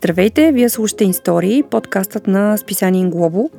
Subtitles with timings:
[0.00, 3.50] Здравейте, вие слушате Истории, подкастът на списание Инглобо.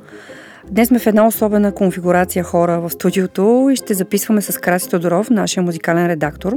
[0.71, 5.29] Днес сме в една особена конфигурация хора в студиото и ще записваме с Краси Тодоров,
[5.29, 6.53] нашия музикален редактор,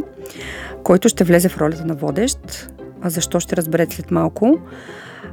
[0.85, 2.71] който ще влезе в ролята на водещ.
[3.03, 4.59] А защо ще разберете след малко.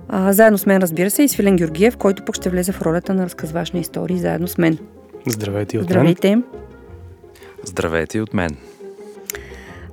[0.10, 3.14] А, заедно с мен, разбира се, и Свилен Георгиев, който пък ще влезе в ролята
[3.14, 4.78] на разказваш на истории заедно с мен.
[5.28, 6.30] Здравейте от Здравейте.
[6.30, 6.44] мен.
[7.64, 8.58] Здравейте от мен.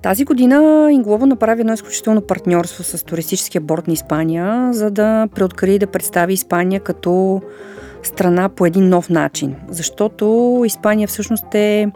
[0.02, 5.74] Тази година Инглобо направи едно изключително партньорство с туристическия борт на Испания, за да преоткри
[5.74, 7.42] и да представи Испания като
[8.02, 9.54] страна по един нов начин.
[9.68, 11.90] Защото Испания всъщност е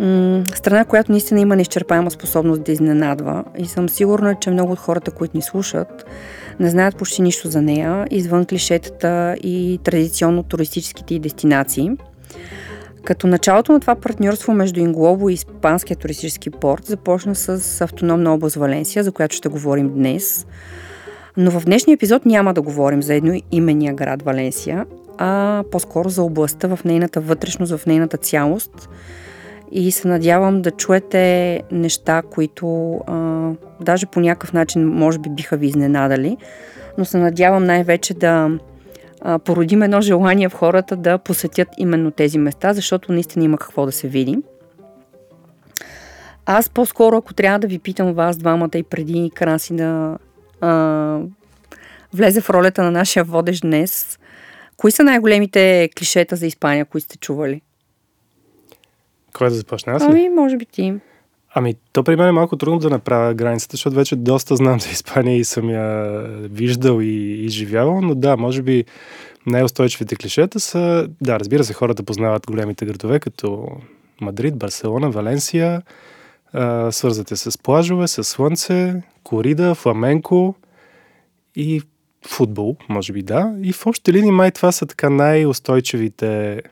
[0.00, 3.44] м- страна, която наистина има неизчерпаема способност да изненадва.
[3.58, 6.06] И съм сигурна, че много от хората, които ни слушат,
[6.60, 11.90] не знаят почти нищо за нея, извън клишетата и традиционно туристическите дестинации.
[13.04, 18.56] Като началото на това партньорство между Инглобо и Испанския туристически порт започна с автономна област
[18.56, 20.46] Валенсия, за която ще говорим днес.
[21.36, 24.86] Но в днешния епизод няма да говорим за едно имения град Валенсия,
[25.18, 28.88] а по-скоро за областта в нейната вътрешност, в нейната цялост.
[29.72, 35.56] И се надявам да чуете неща, които а, даже по някакъв начин може би биха
[35.56, 36.36] ви изненадали,
[36.98, 38.50] но се надявам най-вече да
[39.44, 43.92] породим едно желание в хората да посетят именно тези места, защото наистина има какво да
[43.92, 44.38] се види.
[46.46, 50.18] Аз по-скоро, ако трябва да ви питам вас двамата и преди Краси да
[50.60, 51.20] а,
[52.12, 54.18] влезе в ролята на нашия водещ днес,
[54.76, 57.62] кои са най-големите клишета за Испания, които сте чували?
[59.32, 59.92] Кой да започне?
[59.92, 60.06] Аз ли?
[60.10, 60.94] Ами, може би ти.
[61.54, 64.90] Ами, то при мен е малко трудно да направя границата, защото вече доста знам за
[64.90, 68.84] Испания и съм я виждал и, и живявал, но да, може би
[69.46, 73.68] най-устойчивите клишета са, да, разбира се, хората познават големите градове, като
[74.20, 75.82] Мадрид, Барселона, Валенсия,
[76.52, 80.54] а, свързате с плажове, с слънце, корида, фламенко
[81.56, 81.82] и
[82.26, 83.54] футбол, може би да.
[83.62, 86.62] И в общи линии май това са така най-устойчивите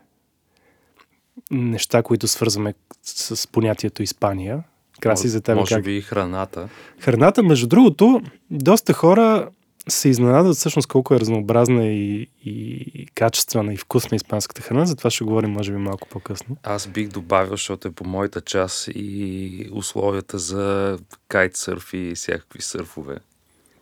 [1.51, 4.63] неща, които свързваме с понятието Испания.
[5.01, 5.57] Краси за теб.
[5.57, 5.85] Може как?
[5.85, 6.69] би и храната.
[7.01, 9.49] Храната, между другото, доста хора
[9.89, 15.25] се изненадат всъщност колко е разнообразна и, и качествена и вкусна испанската храна, затова ще
[15.25, 16.57] говорим може би малко по-късно.
[16.63, 23.17] Аз бих добавил, защото е по моята част и условията за кайтсърф и всякакви сърфове.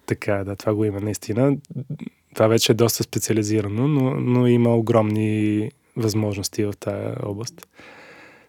[0.06, 1.56] Така, е, да, това го има наистина.
[2.34, 7.68] Това вече е доста специализирано, но, но има огромни възможности в тази област,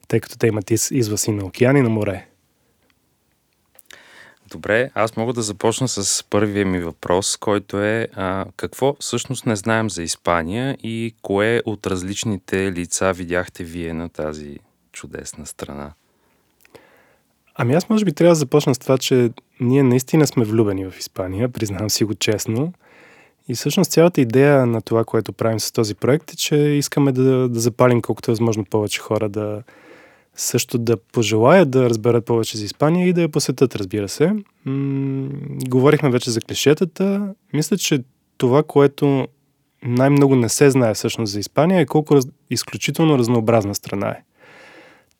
[0.07, 2.28] тъй като те имат из, извъз и на океан и на море.
[4.51, 9.55] Добре, аз мога да започна с първия ми въпрос, който е а, какво всъщност не
[9.55, 14.57] знаем за Испания и кое от различните лица видяхте вие на тази
[14.91, 15.93] чудесна страна?
[17.55, 20.99] Ами аз може би трябва да започна с това, че ние наистина сме влюбени в
[20.99, 22.73] Испания, признавам си го честно.
[23.47, 27.49] И всъщност цялата идея на това, което правим с този проект е, че искаме да,
[27.49, 29.63] да запалим колкото е възможно повече хора да
[30.35, 34.33] също да пожелаят да разберат повече за Испания и да я посетят, разбира се.
[34.65, 35.29] М-
[35.69, 37.33] говорихме вече за клишетата.
[37.53, 38.03] Мисля, че
[38.37, 39.27] това, което
[39.83, 42.27] най-много не се знае всъщност за Испания е колко раз...
[42.49, 44.23] изключително разнообразна страна е.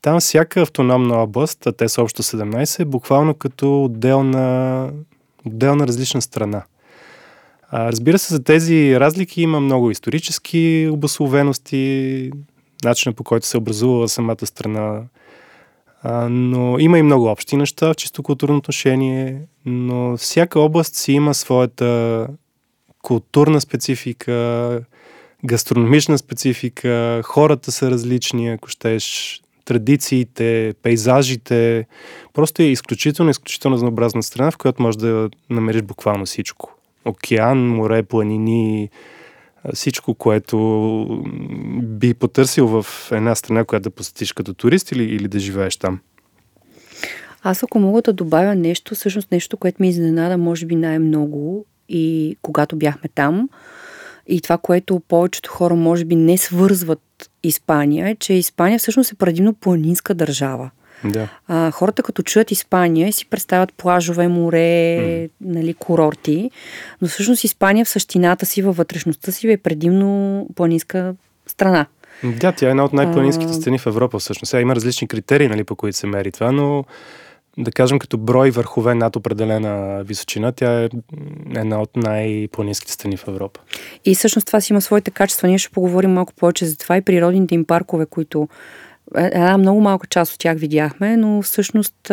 [0.01, 4.91] Там всяка автономна област, а те са общо 17, е буквално като отделна,
[5.45, 6.63] отделна различна страна.
[7.71, 12.31] А, разбира се, за тези разлики има много исторически обословености,
[12.83, 15.01] начина по който се е образувала самата страна,
[16.03, 21.11] а, но има и много общи неща в чисто културно отношение, но всяка област си
[21.11, 22.27] има своята
[23.01, 24.81] културна специфика,
[25.45, 31.85] гастрономична специфика, хората са различни, ако щеш, традициите, пейзажите.
[32.33, 36.75] Просто е изключително, изключително разнообразна страна, в която можеш да намериш буквално всичко.
[37.05, 38.89] Океан, море, планини,
[39.73, 41.23] всичко, което
[41.83, 45.99] би потърсил в една страна, която да посетиш като турист или, или да живееш там.
[47.43, 52.37] Аз ако мога да добавя нещо, всъщност нещо, което ми изненада, може би най-много и
[52.41, 53.49] когато бяхме там,
[54.27, 59.15] и това, което повечето хора може би не свързват Испания, е, че Испания всъщност е
[59.15, 60.71] предимно планинска държава.
[61.03, 61.27] Да.
[61.47, 64.57] А, хората като чуят Испания си представят плажове, море,
[64.99, 65.29] mm.
[65.41, 66.51] нали, курорти,
[67.01, 71.15] но всъщност Испания в същината си, във вътрешността си е предимно планинска
[71.47, 71.85] страна.
[72.23, 74.49] Да, тя е една от най-планинските страни в Европа всъщност.
[74.49, 76.83] Сега има различни критерии, нали, по които се мери това, но
[77.57, 80.89] да кажем като брой върхове над определена височина, тя е
[81.55, 83.59] една от най-планинските страни в Европа.
[84.05, 85.47] И всъщност това си има своите качества.
[85.47, 88.47] Ние ще поговорим малко повече за това и природните им паркове, които
[89.15, 92.11] една много малка част от тях видяхме, но всъщност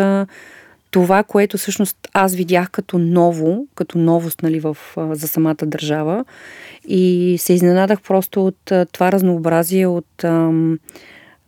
[0.90, 6.24] това, което всъщност аз видях като ново, като новост нали, в, за самата държава
[6.88, 10.24] и се изненадах просто от това разнообразие, от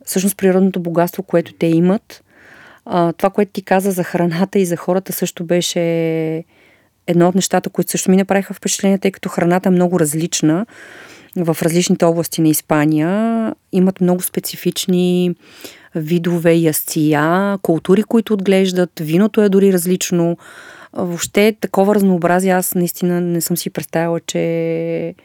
[0.05, 2.23] всъщност природното богатство, което те имат.
[3.17, 5.79] Това, което ти каза за храната и за хората също беше
[7.07, 10.65] едно от нещата, които също ми направиха впечатление, тъй като храната е много различна
[11.35, 13.55] в различните области на Испания.
[13.71, 15.35] Имат много специфични
[15.95, 20.37] видове ястия, култури, които отглеждат, виното е дори различно.
[20.93, 25.15] Въобще такова разнообразие аз наистина не съм си представила, че,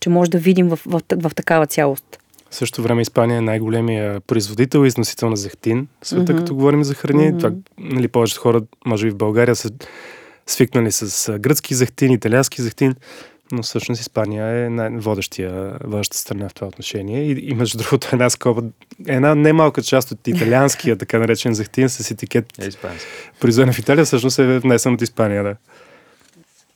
[0.00, 2.18] че може да видим в, в, в, в такава цялост.
[2.50, 6.38] В същото време Испания е най-големия производител и износител на зехтин в света, mm-hmm.
[6.38, 7.22] като говорим за храни.
[7.22, 7.38] Mm-hmm.
[7.38, 9.70] Това, нали, повечето хора, може би в България, са
[10.46, 12.94] свикнали с гръцки зехтин, италиански зехтин
[13.52, 17.22] но всъщност Испания е най-водещия, водеща страна в това отношение.
[17.22, 18.62] И, и между другото една скоба,
[19.06, 22.68] една немалка част от италианския, така наречен захтин с етикет е
[23.40, 25.56] произведен в Италия, всъщност е внесен от Испания, да.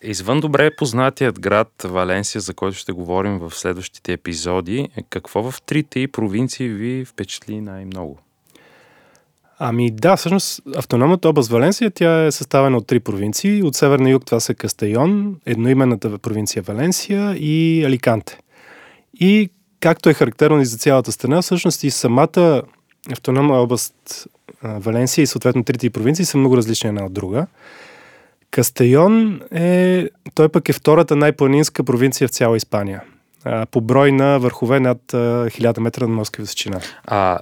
[0.02, 6.00] Извън добре познатият град Валенсия, за който ще говорим в следващите епизоди, какво в трите
[6.00, 8.18] и провинции ви впечатли най-много?
[9.58, 13.62] Ами да, всъщност автономната област Валенсия, тя е съставена от три провинции.
[13.62, 18.38] От север на юг това са Кастайон, едноименната провинция Валенсия и Аликанте.
[19.20, 19.50] И
[19.80, 22.62] както е характерно и за цялата страна, всъщност и самата
[23.12, 24.26] автономна област
[24.62, 27.46] Валенсия и съответно трите провинции са много различни една от друга.
[28.50, 33.02] Кастайон е, той пък е втората най-планинска провинция в цяла Испания.
[33.70, 36.80] По брой на върхове над 1000 метра на морска височина.
[37.06, 37.38] А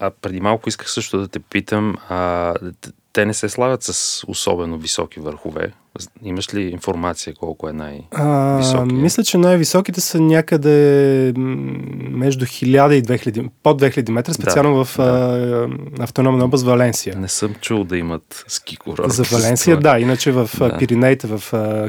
[0.00, 2.54] а преди малко исках също да те питам, а,
[3.16, 5.72] те не се славят с особено високи върхове.
[6.22, 8.94] Имаш ли информация колко е най-високи?
[8.94, 11.32] Мисля, че най-високите са някъде
[12.10, 15.68] между 1000 и 2000, под 2000 метра, специално да, в да.
[15.98, 17.18] автономна област Валенсия.
[17.18, 19.16] Не съм чул да имат ски курорти.
[19.16, 19.98] За Валенсия, да.
[19.98, 20.78] Иначе в да.
[20.78, 21.42] Пиринеите, в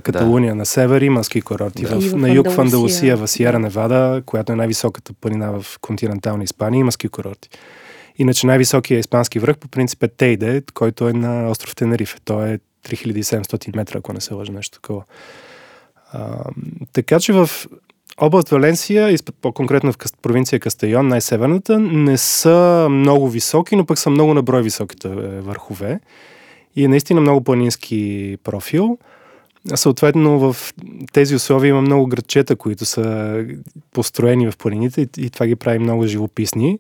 [0.04, 0.56] Каталуния да.
[0.56, 1.84] на север има ски курорти.
[1.84, 2.00] Да.
[2.00, 6.80] В, на юг в Андалусия, в Сиера Невада, която е най-високата планина в континентална Испания,
[6.80, 7.50] има ски курорти.
[8.18, 12.18] Иначе най-високият испански връх по принцип е Тейде, който е на остров Тенерифе.
[12.26, 15.04] Той е 3700 метра, ако не се лъжа нещо такова.
[16.12, 16.44] А,
[16.94, 17.50] така че в
[18.18, 24.34] област Валенсия, по-конкретно в провинция Кастайон, най-северната, не са много високи, но пък са много
[24.34, 25.12] на брой високите е,
[25.42, 26.00] върхове.
[26.76, 28.98] И е наистина много планински профил.
[29.76, 30.74] Съответно, в
[31.14, 33.46] тези условия има много градчета, които са
[33.94, 36.80] построени в планините и, и това ги прави много живописни.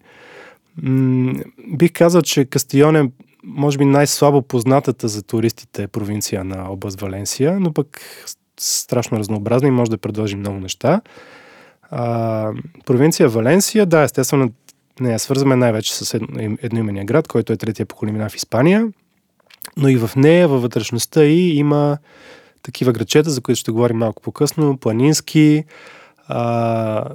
[1.67, 3.11] Бих казал, че Кастион е
[3.43, 8.01] може би най-слабо познатата за туристите провинция на област Валенсия, но пък
[8.59, 11.01] страшно разнообразна и може да предложи много неща.
[11.91, 12.51] А,
[12.85, 14.51] провинция Валенсия, да, естествено,
[14.99, 18.87] не я свързваме най-вече с едно, едноимения град, който е третия по големина в Испания,
[19.77, 21.97] но и в нея, във вътрешността и има
[22.63, 25.63] такива градчета, за които ще говорим малко по-късно, планински,
[26.27, 27.05] а,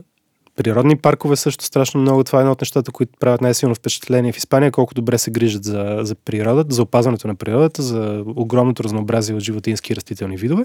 [0.62, 2.25] Природни паркове също страшно много.
[2.25, 5.64] Това е едно от нещата, които правят най-силно впечатление в Испания, колко добре се грижат
[5.64, 10.64] за, за природата, за опазването на природата, за огромното разнообразие от животински и растителни видове.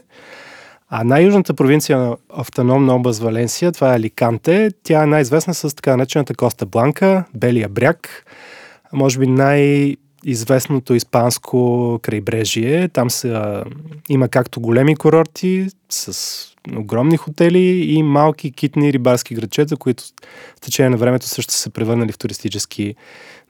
[0.90, 4.72] А най-южната провинция на автономна област Валенсия, това е Аликанте.
[4.84, 8.26] Тя е най-известна с така наречената Коста Бланка, Белия бряг.
[8.94, 12.88] Може би най- известното испанско крайбрежие.
[12.88, 13.64] Там са,
[14.10, 20.04] има както големи курорти с огромни хотели и малки китни рибарски градчета, които
[20.58, 22.96] в течение на времето също са се превърнали в туристически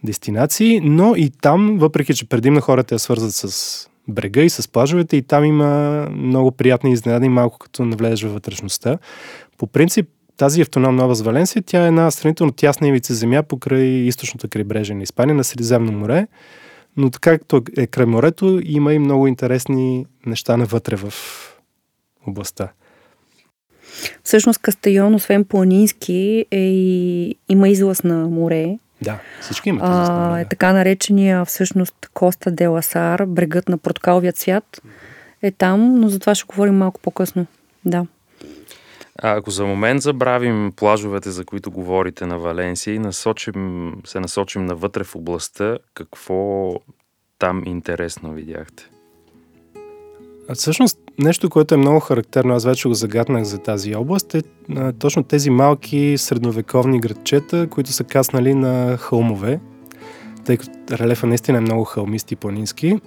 [0.03, 5.17] дестинации, но и там, въпреки че предимно хората я свързват с брега и с плажовете
[5.17, 5.69] и там има
[6.12, 8.97] много приятни изненади, малко като навлезеш във вътрешността.
[9.57, 14.50] По принцип, тази автономна област Валенсия, тя е една сравнително тясна ивица земя покрай източното
[14.50, 16.27] крайбрежие на Испания, на Средиземно море.
[16.97, 21.13] Но така както е край морето, има и много интересни неща навътре в
[22.27, 22.71] областта.
[24.24, 28.77] Всъщност Кастайон, освен планински, е и, има излъз на море.
[29.01, 30.42] Да, всички имат излъз на море.
[30.42, 34.82] Е така наречения всъщност Коста де Ласар, брегът на портокаловият свят
[35.42, 37.46] е там, но за това ще говорим малко по-късно.
[37.86, 38.06] Да.
[39.22, 44.66] А ако за момент забравим плажовете, за които говорите на Валенсия и насочим, се насочим
[44.66, 46.74] навътре в областта, какво
[47.39, 48.89] там интересно видяхте?
[50.50, 54.41] А всъщност нещо, което е много характерно, аз вече го загаднах за тази област, е
[54.75, 59.59] а, точно тези малки средновековни градчета, които са каснали на хълмове,
[60.45, 63.00] тъй като релефа наистина е много хълмист и планински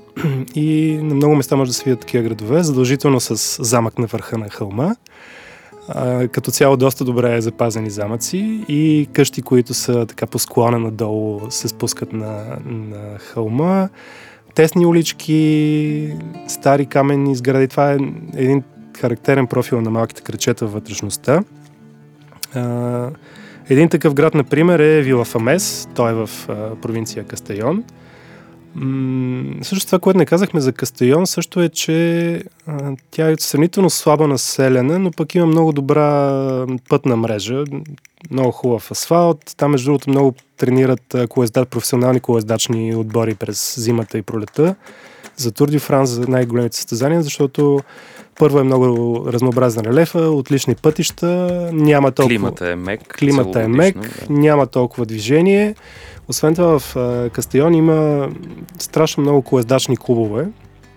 [0.54, 4.38] и на много места може да се видят такива градове, задължително с замък на върха
[4.38, 4.94] на хълма.
[5.88, 10.78] А, като цяло доста добре е запазени замъци и къщи, които са така по склона
[10.78, 13.88] надолу се спускат на, на хълма
[14.54, 16.14] тесни улички,
[16.48, 17.68] стари каменни сгради.
[17.68, 17.96] Това е
[18.34, 18.62] един
[19.00, 21.42] характерен профил на малките кръчета във вътрешността.
[23.68, 25.88] Един такъв град, например, е Вила Фамес.
[25.94, 26.30] Той е в
[26.82, 27.84] провинция Кастайон.
[29.62, 32.32] Също това, което не казахме за Кастайон, също е, че
[32.66, 37.64] а, тя е сравнително слаба населена, но пък има много добра пътна мрежа,
[38.30, 39.54] много хубав асфалт.
[39.56, 44.74] Там, между другото, много тренират колезда, професионални колездачни отбори през зимата и пролета.
[45.36, 47.80] За Тур Франс, за най-големите състезания, защото
[48.40, 51.26] първо е много разнообразен релефа, отлични пътища,
[51.72, 52.28] няма толкова...
[52.28, 53.00] Климата е мек.
[53.18, 54.34] Климата е мек, да.
[54.34, 55.74] няма толкова движение.
[56.28, 56.96] Освен това в
[57.32, 58.28] Кастайон има
[58.78, 60.48] страшно много колездачни клубове,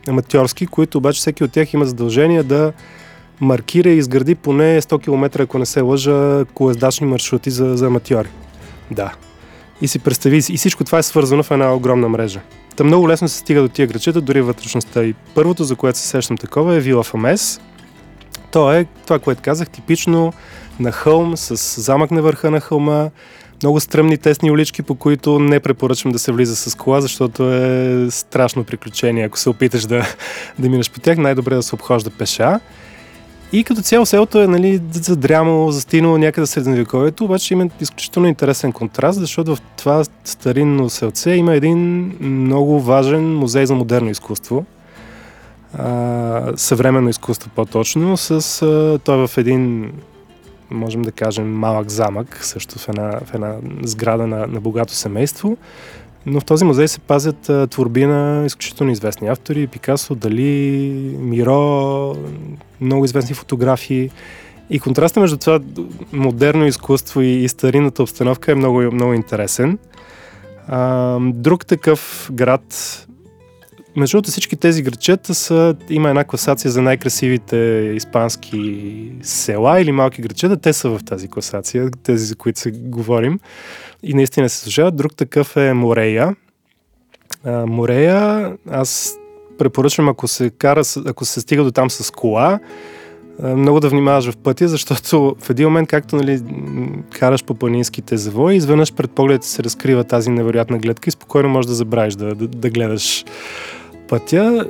[0.07, 2.73] аматьорски, които обаче всеки от тях има задължение да
[3.41, 8.29] маркира и изгради поне 100 км, ако не се лъжа, колездачни маршрути за, за аматьори.
[8.91, 9.13] Да.
[9.81, 12.41] И си представи, и всичко това е свързано в една огромна мрежа.
[12.75, 15.03] Та много лесно се стига до тия грачета, дори вътрешността.
[15.03, 17.61] И първото, за което се сещам такова, е Вила Фамес.
[18.51, 20.33] То е това, което казах, типично
[20.79, 23.09] на хълм, с замък на върха на хълма,
[23.63, 28.07] много стръмни тесни улички, по които не препоръчвам да се влиза с кола, защото е
[28.11, 29.25] страшно приключение.
[29.25, 30.05] Ако се опиташ да,
[30.59, 32.59] да минеш по тях, най-добре е да се обхожда пеша.
[33.53, 39.19] И като цяло селото е нали, задрямало, застинало някъде средновековието, обаче има изключително интересен контраст,
[39.19, 44.65] защото в това старинно селце има един много важен музей за модерно изкуство.
[45.77, 48.31] А, съвременно изкуство по-точно, с,
[48.61, 49.91] а, той е в един
[50.71, 55.57] можем да кажем, малък замък, също в една, в една сграда на, на богато семейство.
[56.25, 59.67] Но в този музей се пазят а, творби на изключително известни автори.
[59.67, 62.15] Пикасо, Дали, Миро,
[62.83, 64.09] много известни фотографии.
[64.69, 65.59] И контрастът между това
[66.13, 69.77] модерно изкуство и, и старинната обстановка е много, много интересен.
[70.67, 72.63] А, друг такъв град,
[73.95, 77.57] между другото всички тези градчета са, има една класация за най-красивите
[77.95, 80.57] испански села или малки градчета.
[80.57, 83.39] Те са в тази класация, тези за които се говорим
[84.03, 84.95] и наистина се служават.
[84.95, 86.35] Друг такъв е Морея.
[87.43, 89.17] А, Морея, аз
[89.57, 92.59] препоръчвам, ако се кара, ако се стига до там с кола,
[93.43, 96.41] много да внимаваш в пътя, защото в един момент, както нали,
[97.09, 101.67] караш по планинските завои, изведнъж пред поглед се разкрива тази невероятна гледка и спокойно можеш
[101.67, 103.25] да забравиш да, да, да гледаш
[104.07, 104.65] пътя.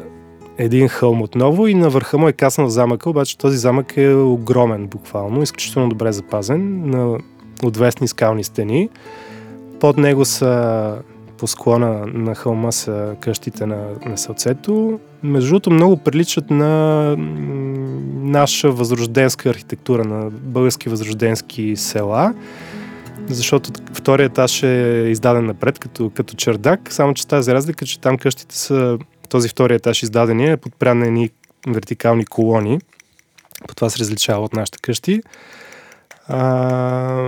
[0.58, 4.88] Един хълм отново и на върха му е каснал замъка, обаче този замък е огромен
[4.88, 7.18] буквално, изключително добре запазен, на
[7.63, 8.90] отвесни скални стени.
[9.80, 10.96] Под него са
[11.38, 15.00] по склона на хълма са къщите на, на селцето.
[15.24, 17.16] Между другото много приличат на
[18.13, 22.34] наша възрожденска архитектура, на български възрожденски села,
[23.28, 28.18] защото втория етаж е издаден напред като, като чердак, само че тази разлика, че там
[28.18, 28.98] къщите са,
[29.30, 31.30] този втория етаж издадения е подпрян на едни
[31.68, 32.80] вертикални колони.
[33.68, 35.22] По това се различава от нашите къщи.
[36.28, 37.28] А,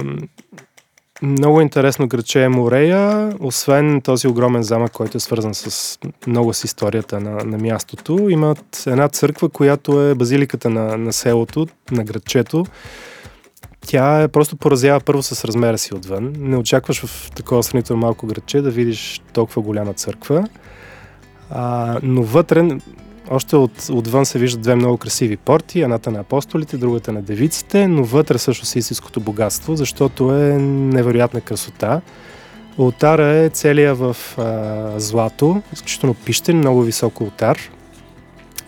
[1.25, 6.63] много интересно градче е Морея, освен този огромен замък, който е свързан с много с
[6.63, 8.29] историята на, на мястото.
[8.29, 12.65] Имат една църква, която е базиликата на, на селото, на градчето.
[13.87, 16.33] Тя е просто поразява първо с размера си отвън.
[16.37, 20.47] Не очакваш в такова сравнително малко градче да видиш толкова голяма църква.
[21.49, 22.63] А, но вътре
[23.29, 27.87] още от, отвън се виждат две много красиви порти, едната на апостолите, другата на девиците,
[27.87, 32.01] но вътре също си истинското богатство, защото е невероятна красота.
[32.77, 37.59] Ултара е целия в а, злато, изключително пищен, много висок ултар.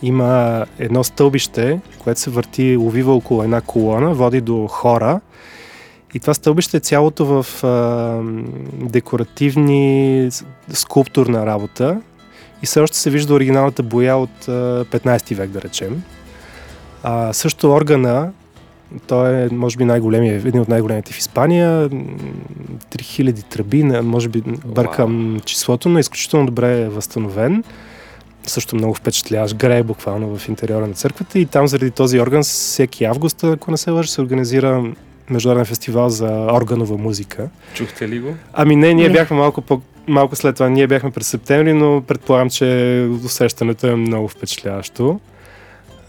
[0.02, 5.20] Има едно стълбище, което се върти, увива около една колона, води до хора.
[6.14, 8.22] И това стълбище е цялото в а,
[8.74, 10.30] декоративни
[10.70, 12.02] скулптурна работа,
[12.64, 16.04] и все още се вижда оригиналната боя от 15 век, да речем.
[17.04, 18.32] А, също органа,
[19.08, 21.90] той е, може би, най-големия, един от най-големите в Испания.
[21.90, 25.46] 3000 тръби, може би бъркам wow.
[25.46, 27.64] числото, но е изключително добре е възстановен.
[28.44, 29.56] Също много впечатляваш.
[29.56, 33.78] Грее буквално в интериора на църквата и там заради този орган всеки август, ако не
[33.78, 34.84] се лъжа, се организира
[35.30, 37.50] международен фестивал за органова музика.
[37.74, 38.36] Чухте ли го?
[38.54, 42.50] Ами не, ние бяхме малко по малко след това ние бяхме през септември, но предполагам,
[42.50, 45.20] че усещането е много впечатляващо.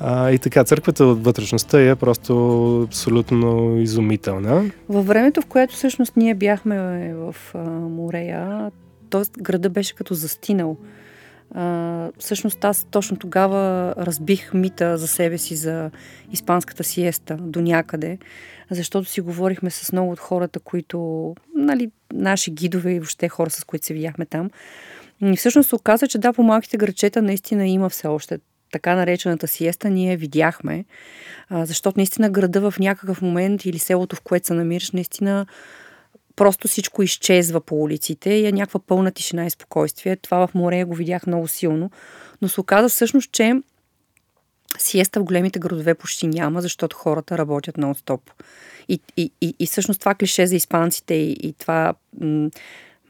[0.01, 4.65] А, и така, църквата от вътрешността е просто абсолютно изумителна.
[4.89, 8.71] Във времето, в което всъщност ние бяхме в а, Морея,
[9.11, 9.43] т.е.
[9.43, 10.77] града беше като застинал.
[11.55, 15.91] А, всъщност аз точно тогава разбих мита за себе си за
[16.33, 18.19] испанската сиеста до някъде,
[18.71, 23.65] защото си говорихме с много от хората, които, нали, наши гидове и въобще хора, с
[23.65, 24.51] които се видяхме там.
[25.23, 28.39] И всъщност се оказа, че да, по малките грачета наистина има все още
[28.73, 30.85] така наречената сиеста, ние видяхме,
[31.51, 35.47] защото наистина града в някакъв момент или селото, в което се намираш, наистина
[36.39, 40.17] просто всичко изчезва по улиците и е някаква пълна тишина и спокойствие.
[40.17, 41.91] Това в море го видях много силно.
[42.43, 43.55] Но се оказа всъщност, че
[44.79, 48.21] сиеста в големите градове почти няма, защото хората работят нон-стоп.
[48.89, 52.51] И, и, и, и всъщност това клише за испанците и, и това м-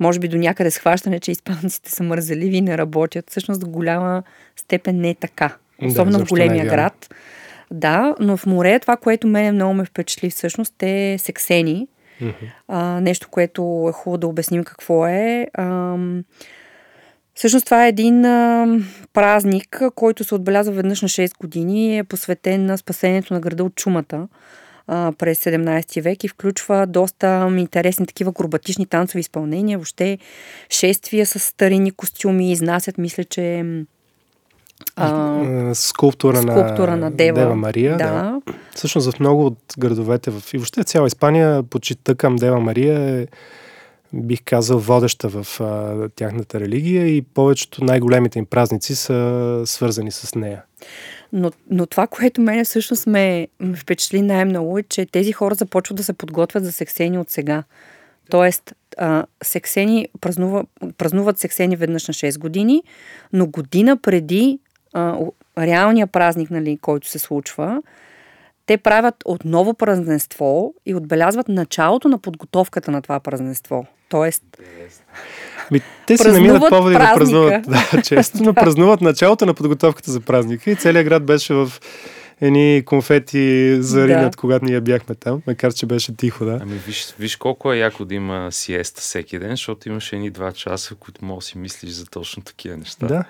[0.00, 4.22] може би до някъде схващане, че испанците са мързеливи и не работят, всъщност до голяма
[4.56, 5.56] степен не е така.
[5.82, 7.14] Особено да, в големия е град.
[7.70, 11.88] Да, но в море това, което мене много ме впечатли всъщност е сексени.
[12.20, 12.52] Mm-hmm.
[12.68, 15.46] А, нещо, което е хубаво да обясним какво е.
[15.54, 15.96] А,
[17.34, 18.66] всъщност това е един а,
[19.12, 23.64] празник, който се отбелязва веднъж на 6 години и е посветен на спасението на града
[23.64, 24.28] от чумата
[24.86, 30.18] а, през 17 век и включва доста интересни такива акробатични танцови изпълнения, въобще
[30.70, 33.64] шествия с старини костюми, изнасят, мисля, че
[34.96, 37.96] а, скулптура, скулптура на, на Дева, Дева Мария.
[37.96, 38.04] Да.
[38.04, 38.40] да.
[38.74, 43.26] Всъщност в много от градовете в, и въобще цяла Испания почита към Дева Мария е
[44.12, 50.34] бих казал, водеща в а, тяхната религия и повечето най-големите им празници са свързани с
[50.34, 50.62] нея.
[51.32, 55.96] Но, но това, което мене всъщност ме, ме впечатли най-много е, че тези хора започват
[55.96, 57.64] да се подготвят за сексени от сега.
[58.30, 60.64] Тоест, а, сексени празнува,
[60.98, 62.82] празнуват сексени веднъж на 6 години,
[63.32, 64.58] но година преди
[64.98, 65.18] а,
[65.58, 67.82] реалния празник, нали, който се случва,
[68.66, 73.86] те правят отново празненство и отбелязват началото на подготовката на това празненство.
[74.08, 74.42] Тоест,
[75.70, 77.14] Ами, те си намират поводи празника.
[77.14, 77.66] да празнуват.
[77.92, 81.72] Да, често, но празнуват началото на подготовката за празника и целият град беше в
[82.40, 84.36] едни конфети заринат, да.
[84.36, 86.58] когато ние бяхме там, макар че беше тихо, да.
[86.62, 90.52] Ами виж, виж колко е яко да има сиеста всеки ден, защото имаше едни два
[90.52, 93.06] часа, в които можеш да си мислиш за точно такива неща.
[93.06, 93.24] Да.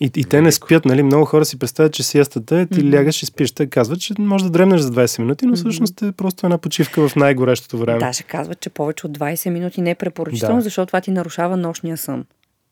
[0.00, 1.02] И, и те не спят, нали?
[1.02, 2.94] Много хора си представят, че сиестата е, ти mm-hmm.
[2.94, 3.52] лягаш и спиш.
[3.52, 7.08] Те казват, че може да дремнеш за 20 минути, но всъщност е просто една почивка
[7.08, 7.98] в най-горещото време.
[7.98, 10.62] Да, ще казват, че повече от 20 минути не е препоръчително, да.
[10.62, 12.24] защото това ти нарушава нощния сън.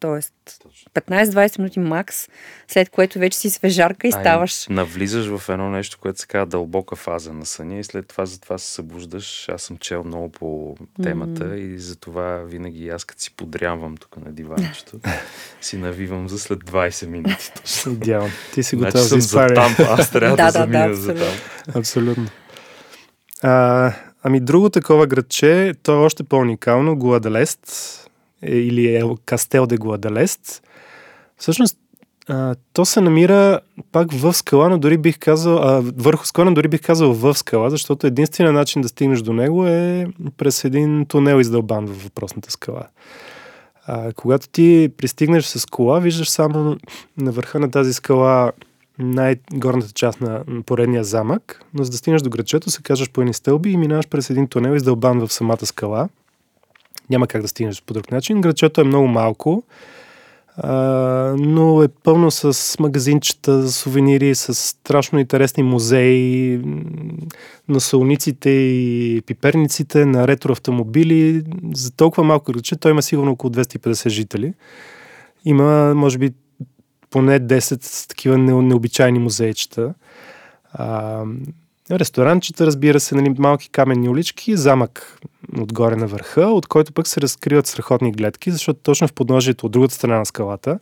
[0.02, 0.34] Тоест
[0.94, 2.28] 15-20 минути макс,
[2.68, 4.66] след което вече си свежарка и Ай, ставаш.
[4.68, 8.58] Навлизаш в едно нещо, което се казва дълбока фаза на съня и след това затова
[8.58, 9.48] се събуждаш.
[9.48, 11.74] Аз съм чел много по темата mm-hmm.
[11.74, 15.00] и затова винаги аз като си подрямвам тук на диванчето,
[15.60, 17.52] си навивам за след 20 минути.
[17.86, 18.32] Идеално.
[18.54, 21.34] Ти си готов значи за там, аз трябва да, да, замина да, за там.
[21.74, 22.26] Абсолютно.
[23.42, 27.66] А, ами друго такова градче, то е още по-уникално, Гуадалест
[28.06, 28.11] е,
[28.46, 30.62] или е Кастел де Гуадалест.
[31.36, 31.78] Всъщност,
[32.28, 33.60] а, то се намира
[33.92, 37.34] пак в скала, но дори бих казал, а, върху скала, но дори бих казал в
[37.34, 42.50] скала, защото единственият начин да стигнеш до него е през един тунел издълбан в въпросната
[42.50, 42.82] скала.
[43.86, 46.76] А, когато ти пристигнеш с кола, виждаш само
[47.16, 48.52] на върха на тази скала
[48.98, 53.34] най-горната част на поредния замък, но за да стигнеш до градчето, се кажеш по едни
[53.34, 56.08] стълби и минаваш през един тунел издълбан в самата скала–
[57.10, 58.40] няма как да стигнеш по друг начин.
[58.40, 59.62] Градчето е много малко,
[60.56, 60.72] а,
[61.38, 66.60] но е пълно с магазинчета, сувенири, с страшно интересни музеи,
[67.68, 71.42] на солниците и пиперниците, на ретроавтомобили.
[71.74, 74.54] За толкова малко градче, той има сигурно около 250 жители.
[75.44, 76.32] Има, може би,
[77.10, 79.94] поне 10 такива необичайни музейчета.
[80.72, 81.22] А,
[81.90, 85.18] ресторанчета, разбира се, нали, малки каменни улички, замък
[85.60, 89.72] отгоре на върха, от който пък се разкриват страхотни гледки, защото точно в подножието от
[89.72, 90.78] другата страна на скалата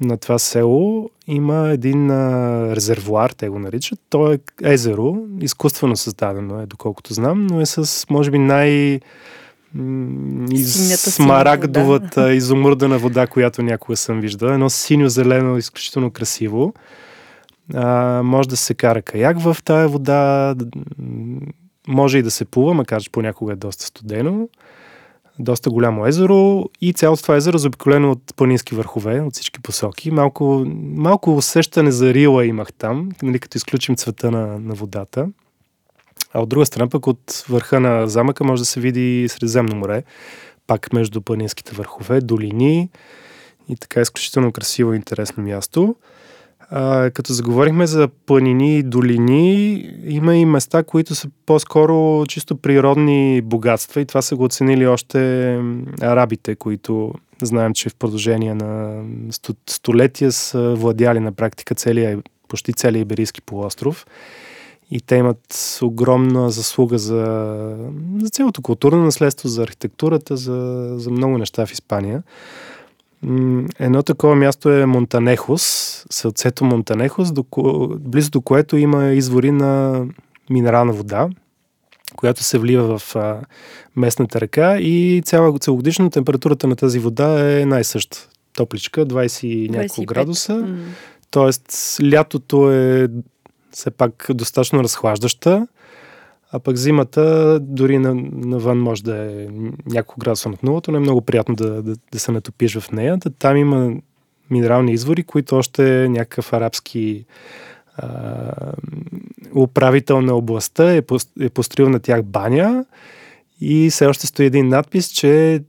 [0.00, 4.00] на това село има един а, резервуар, те го наричат.
[4.10, 9.00] То е езеро, изкуствено създадено е, доколкото знам, но е с, може би, най-
[10.96, 12.32] смарагдовата, да.
[12.34, 14.48] изумрудена вода, която някога съм виждал.
[14.48, 16.74] Едно синьо-зелено, изключително красиво.
[17.74, 20.54] А, може да се кара каяк в тая вода,
[21.88, 24.48] може и да се плува, макар че понякога е доста студено.
[25.38, 30.10] Доста голямо езеро и цялото това езеро е заобиколено от планински върхове, от всички посоки.
[30.10, 35.28] Малко, малко усещане за рила имах там, нали, като изключим цвета на, на водата.
[36.32, 40.02] А от друга страна пък от върха на замъка може да се види Средиземно море,
[40.66, 42.90] пак между планинските върхове, долини
[43.68, 45.94] и така изключително красиво и интересно място.
[46.70, 53.42] А, като заговорихме за планини и долини, има и места, които са по-скоро чисто природни
[53.42, 55.52] богатства и това са го оценили още
[56.00, 59.02] арабите, които знаем, че в продължение на
[59.70, 64.06] столетия са владяли на практика целия, почти целия Иберийски полуостров.
[64.90, 67.24] И те имат огромна заслуга за,
[68.22, 72.22] за цялото културно наследство, за архитектурата, за, за много неща в Испания.
[73.78, 75.62] Едно такова място е Монтанехос,
[76.10, 77.44] сълцето Монтанехос, до,
[78.00, 80.04] близо до което има извори на
[80.50, 81.28] минерална вода,
[82.16, 83.40] която се влива в а,
[83.96, 88.28] местната река и цяла целогодишно температурата на тази вода е най-съща.
[88.56, 90.52] Топличка, 20 няколко градуса.
[90.52, 90.78] Mm.
[91.30, 93.08] Тоест, лятото е
[93.70, 95.66] все пак достатъчно разхлаждаща,
[96.52, 99.48] а пък зимата дори на, навън може да е
[99.86, 103.18] няколко градуса над нулата, но е много приятно да, да, да се натопиш в нея.
[103.38, 103.92] Там има
[104.50, 107.24] минерални извори, които още е някакъв арабски
[107.96, 108.52] а,
[109.54, 111.02] управител на областта е,
[111.40, 112.84] е построил на тях баня
[113.60, 115.60] и все още стои един надпис, че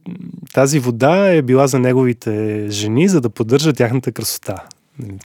[0.54, 4.64] тази вода е била за неговите жени, за да поддържа тяхната красота.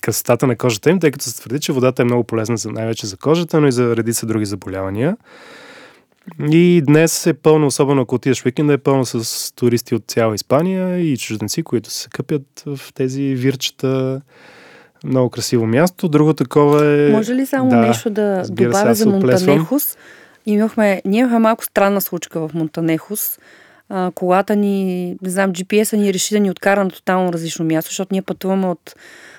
[0.02, 3.06] Красотата на кожата им, тъй като се твърди, че водата е много полезна за, най-вече
[3.06, 5.16] за кожата, но и за редица други заболявания.
[6.50, 10.98] И днес е пълно, особено ако отидеш уикенда, е пълно с туристи от цяла Испания
[10.98, 14.20] и чужденци, които се къпят в тези вирчета.
[15.04, 16.08] Много красиво място.
[16.08, 17.10] Друго такова е...
[17.10, 19.96] Може ли само да, нещо да добавя за Монтанехос?
[20.46, 23.38] Имахме, ние имахме малко странна случка в Монтанехос.
[23.88, 27.90] А, колата ни, не знам, GPS-а ни реши да ни откара на тотално различно място,
[27.90, 28.94] защото ние пътуваме от,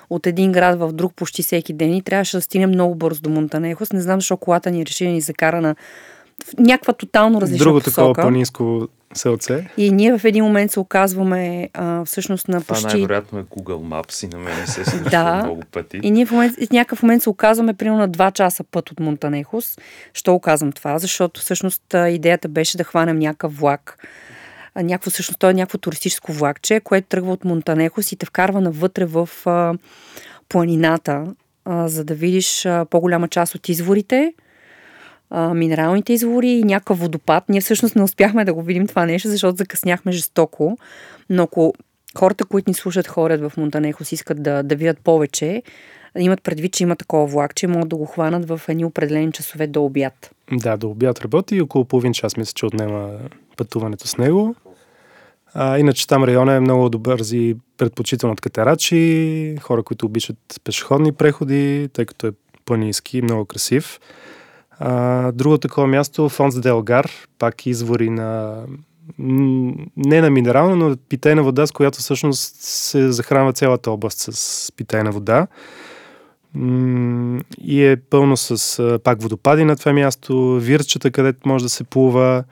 [0.09, 3.29] от един град в друг почти всеки ден и трябваше да стигнем много бързо до
[3.29, 3.93] Монтанехос.
[3.93, 5.75] Не знам защо колата ни реши да ни закара на
[6.59, 7.95] някаква тотално различна Друго посока.
[7.95, 9.67] такова планинско селце.
[9.77, 12.83] И ние в един момент се оказваме а, всъщност на почти...
[12.83, 15.41] Това най-вероятно е Google Maps и на мен се е да.
[15.43, 15.99] много пъти.
[16.03, 18.99] И ние в, момент, в някакъв момент се оказваме примерно на 2 часа път от
[18.99, 19.77] Монтанехос.
[20.13, 20.99] Що оказвам това?
[20.99, 23.97] Защото всъщност идеята беше да хванем някакъв влак.
[24.83, 29.05] Някакво, всъщност, той е някакво туристическо влакче, което тръгва от Монтанехос и те вкарва навътре
[29.05, 29.73] в а,
[30.49, 31.25] планината,
[31.65, 34.33] а, за да видиш а, по-голяма част от изворите
[35.29, 37.49] а, минералните извори и някакъв водопад.
[37.49, 40.77] Ние всъщност не успяхме да го видим това нещо, защото закъсняхме жестоко.
[41.29, 41.73] Но ако
[42.17, 45.63] хората, които ни слушат, ходят в Монтанехос, искат да, да видят повече,
[46.19, 49.67] имат предвид, че има такова влак, че могат да го хванат в едни определени часове
[49.67, 50.31] до обяд.
[50.51, 53.11] Да, до обяд работи и около половин час мисля, че отнема
[53.57, 54.55] пътуването с него.
[55.53, 61.11] А, иначе там района е много добър и предпочитан от катерачи, хора, които обичат пешеходни
[61.11, 62.31] преходи, тъй като е
[62.65, 63.99] планински, много красив.
[64.79, 68.61] А, друго такова място, Фонс Делгар, пак извори на
[69.97, 75.11] не на минерална, но питейна вода, с която всъщност се захранва цялата област с питейна
[75.11, 75.47] вода.
[77.61, 82.43] И е пълно с пак водопади на това място, вирчета, където може да се плува.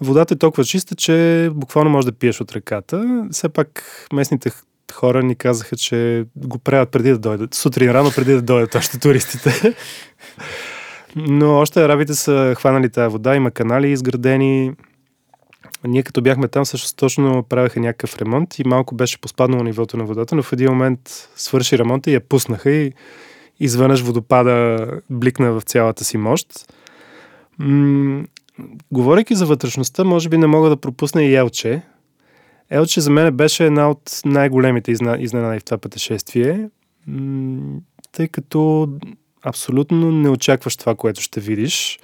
[0.00, 3.26] Водата е толкова чиста, че буквално може да пиеш от реката.
[3.30, 4.50] Все пак местните
[4.92, 7.54] хора ни казаха, че го правят преди да дойдат.
[7.54, 9.74] Сутрин рано преди да дойдат още туристите.
[11.16, 14.72] Но още арабите са хванали тази вода, има канали изградени.
[15.84, 20.04] Ние като бяхме там, също точно правяха някакъв ремонт и малко беше поспаднало нивото на
[20.04, 22.92] водата, но в един момент свърши ремонта и я пуснаха и
[23.60, 26.48] изведнъж водопада бликна в цялата си мощ.
[27.58, 28.24] М-
[28.92, 31.82] говорейки за вътрешността, може би не мога да пропусна и Елче.
[32.70, 36.68] Елче за мен беше една от най-големите изненади в това пътешествие,
[37.06, 37.80] м-
[38.12, 38.88] тъй като
[39.44, 41.98] абсолютно не очакваш това, което ще видиш.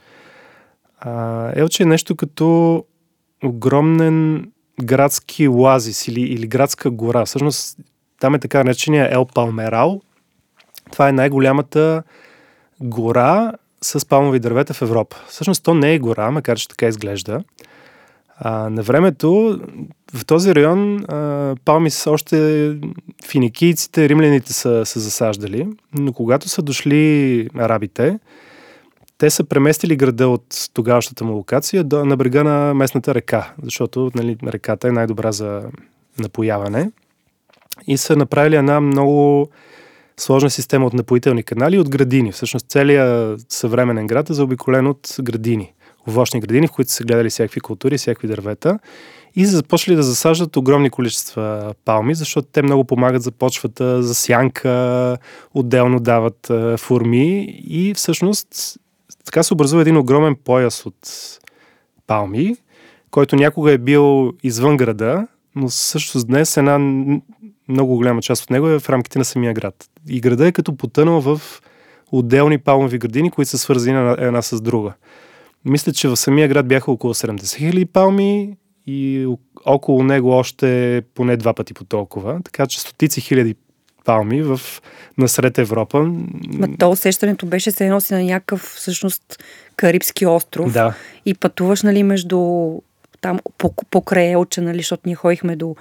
[0.98, 2.84] А, Елче е нещо като
[3.44, 4.50] огромен
[4.82, 7.24] градски оазис или, или градска гора.
[7.24, 7.78] Всъщност
[8.20, 10.00] там е така наречения Ел Палмерал.
[10.92, 12.02] Това е най-голямата
[12.80, 15.16] гора с палмови дървета в Европа.
[15.28, 17.44] Всъщност то не е гора, макар че така изглежда.
[18.38, 19.60] А, на времето
[20.14, 22.76] в този район а, палми са още
[23.26, 28.18] финикийците, римляните са, са засаждали, но когато са дошли арабите,
[29.18, 34.10] те са преместили града от тогавашната му локация до, на брега на местната река, защото
[34.14, 35.62] нали, реката е най-добра за
[36.18, 36.90] напояване.
[37.86, 39.48] И са направили една много
[40.20, 42.32] сложна система от напоителни канали и от градини.
[42.32, 45.72] Всъщност целият съвременен град е заобиколен от градини.
[46.08, 48.78] Овощни градини, в които са гледали всякакви култури, всякакви дървета.
[49.36, 55.18] И започнали да засаждат огромни количества палми, защото те много помагат за почвата, за сянка,
[55.54, 58.78] отделно дават форми и всъщност
[59.24, 61.08] така се образува един огромен пояс от
[62.06, 62.56] палми,
[63.10, 66.78] който някога е бил извън града, но също днес една
[67.70, 69.74] много голяма част от него е в рамките на самия град.
[70.08, 71.40] И града е като потънал в
[72.12, 74.92] отделни палмови градини, които са свързани една, с друга.
[75.64, 78.56] Мисля, че в самия град бяха около 70 хиляди палми
[78.86, 79.26] и
[79.66, 82.40] около него още поне два пъти по толкова.
[82.44, 83.54] Така че стотици хиляди
[84.04, 84.60] палми в
[85.18, 86.02] насред Европа.
[86.02, 89.44] Ма то усещането беше се носи на някакъв всъщност
[89.76, 90.94] Карибски остров да.
[91.26, 92.70] и пътуваш нали, между
[93.20, 93.38] там
[93.90, 95.76] покрай Елче, нали, защото ние ходихме до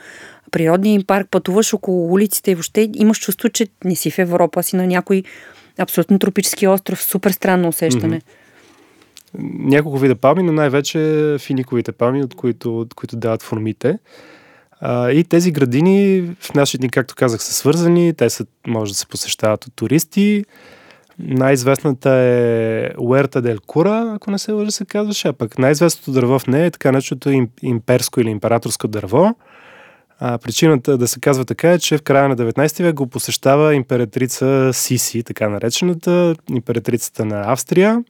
[0.51, 4.63] природния им парк, пътуваш около улиците и въобще имаш чувство, че не си в Европа,
[4.63, 5.23] си на някой
[5.77, 7.03] абсолютно тропически остров.
[7.03, 8.19] Супер странно усещане.
[8.19, 8.49] Mm-hmm
[9.37, 13.99] няколко вида палми, но най-вече финиковите палми, от които, от които дават формите.
[14.81, 18.13] А, и тези градини в наши дни, както казах, са свързани.
[18.13, 20.45] Те са, може да се посещават от туристи.
[21.19, 26.39] Най-известната е Уерта дел Кура, ако не се лъжа се казваше, а пък най-известното дърво
[26.39, 29.35] в нея е така нареченото имперско или императорско дърво.
[30.19, 33.75] А, причината да се казва така е, че в края на 19 век го посещава
[33.75, 38.03] императрица Сиси, така наречената, императрицата на Австрия.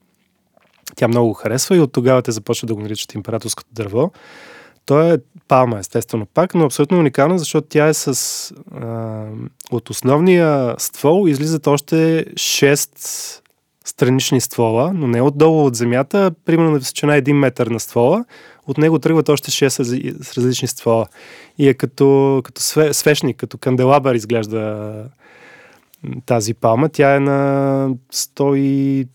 [0.96, 4.12] Тя много го харесва и от тогава те започва да го наричат императорското дърво.
[4.86, 5.18] То е
[5.48, 8.52] палма, естествено пак, но абсолютно уникална, защото тя е с...
[8.74, 9.24] А,
[9.70, 13.40] от основния ствол излизат още 6
[13.84, 18.24] странични ствола, но не отдолу от земята, примерно на височина 1 метър на ствола.
[18.70, 19.68] От него тръгват още 6
[20.22, 21.06] с различни ствола.
[21.58, 24.92] И е като, като свещник, като канделабър изглежда
[26.26, 26.88] тази палма.
[26.88, 29.06] Тя е на 140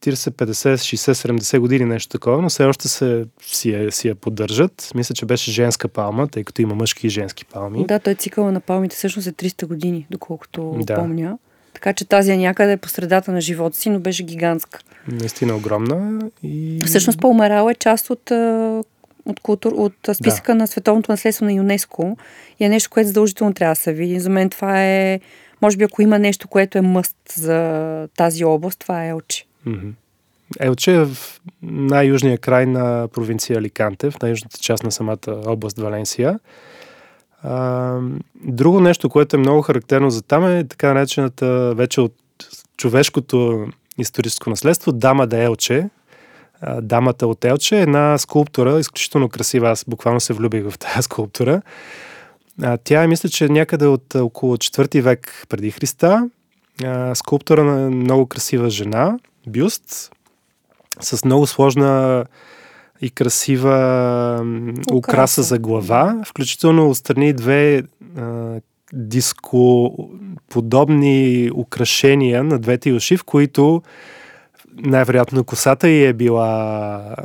[0.00, 4.14] 40, 50, 60, 70 години, нещо такова, но все още се, си, я, си я
[4.14, 4.90] поддържат.
[4.94, 7.86] Мисля, че беше женска палма, тъй като има мъжки и женски палми.
[7.86, 10.94] Да, той цикъла на палмите всъщност е 300 години, доколкото да.
[10.94, 11.38] помня.
[11.74, 14.78] Така че тази е някъде по средата на живота си, но беше гигантска.
[15.08, 16.20] Наистина огромна.
[16.42, 16.82] И...
[16.86, 18.30] Всъщност Палмарал е част от,
[19.26, 20.58] от, култур, от списъка да.
[20.58, 22.16] на световното наследство на ЮНЕСКО
[22.60, 24.20] и е нещо, което задължително трябва да се види.
[24.20, 25.20] За мен това е,
[25.62, 29.46] може би ако има нещо, което е мъст за тази област, това е Елчи.
[30.60, 36.38] Елче е в най-южния край на провинция Аликанте, в най-южната част на самата област Валенсия.
[37.42, 37.98] А,
[38.34, 42.14] друго нещо, което е много характерно за там е така наречената вече от
[42.76, 43.66] човешкото
[43.98, 45.88] историческо наследство Дама де Елче.
[46.80, 49.70] Дамата от Елче е една скулптура, изключително красива.
[49.70, 51.62] Аз буквално се влюбих в тази скулптура.
[52.62, 56.30] А, тя е, мисля, че някъде от около 4 век преди Христа.
[56.84, 60.12] А, скулптура на много красива жена, бюст,
[61.00, 62.24] с много сложна
[63.00, 64.44] и красива
[64.92, 67.82] украса, украса за глава, включително отстрани две
[68.18, 68.60] а,
[68.92, 73.82] дископодобни украшения на двете уши, в които
[74.82, 77.16] най-вероятно косата й е била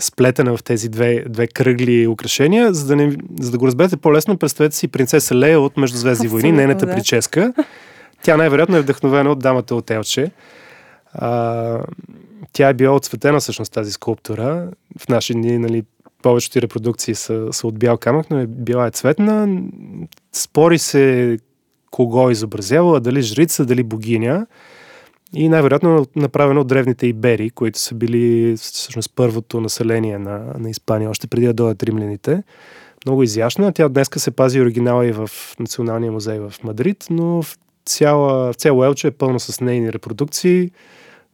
[0.00, 4.38] сплетена в тези две, две кръгли украшения, за да, не, за да го разберете по-лесно,
[4.38, 6.94] представете си принцеса Лея от Междузвездни войни, нейната да.
[6.94, 7.52] прическа.
[8.22, 10.30] Тя най-вероятно е вдъхновена от дамата от Елче.
[11.12, 11.80] А,
[12.52, 14.70] тя е била отцветена всъщност тази скулптура.
[14.98, 15.84] В наши дни, нали,
[16.22, 19.58] повечето репродукции са, са от бял камък, но е била е цветна.
[20.32, 21.38] Спори се
[21.90, 24.46] кого е изобразявала, дали жрица, дали богиня.
[25.36, 31.10] И най-вероятно направено от древните ибери, които са били всъщност първото население на, на Испания,
[31.10, 32.42] още преди да дойдат римляните.
[33.06, 33.72] Много изящна.
[33.72, 38.84] Тя днеска се пази оригинала и в Националния музей в Мадрид, но в цяла, цяло
[38.84, 40.70] Елче е пълно с нейни репродукции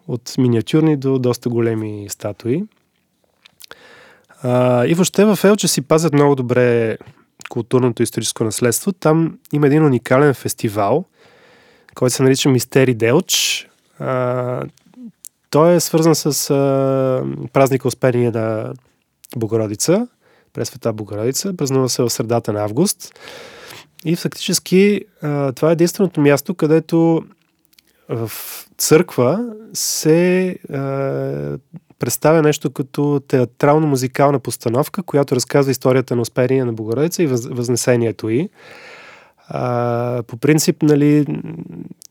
[0.09, 2.65] от миниатюрни до доста големи статуи.
[4.43, 6.99] А, и въобще в Елче си пазят много добре
[7.49, 8.93] културното и историческо наследство.
[8.93, 11.05] Там има един уникален фестивал,
[11.95, 13.67] който се нарича Мистери Делч.
[14.01, 14.63] А,
[15.51, 18.73] той е свързан с а, празника Успение на
[19.37, 20.09] Богородица,
[20.53, 21.57] през Света Богородица.
[21.57, 23.15] Празнува се в средата на август.
[24.05, 27.23] И фактически а, това е единственото място, където
[28.11, 28.31] в
[28.79, 30.57] църква се е,
[31.99, 38.29] представя нещо като театрално-музикална постановка, която разказва историята на Успение на Богородица и въз, възнесението
[38.29, 38.49] й.
[39.49, 41.27] А, по принцип, нали,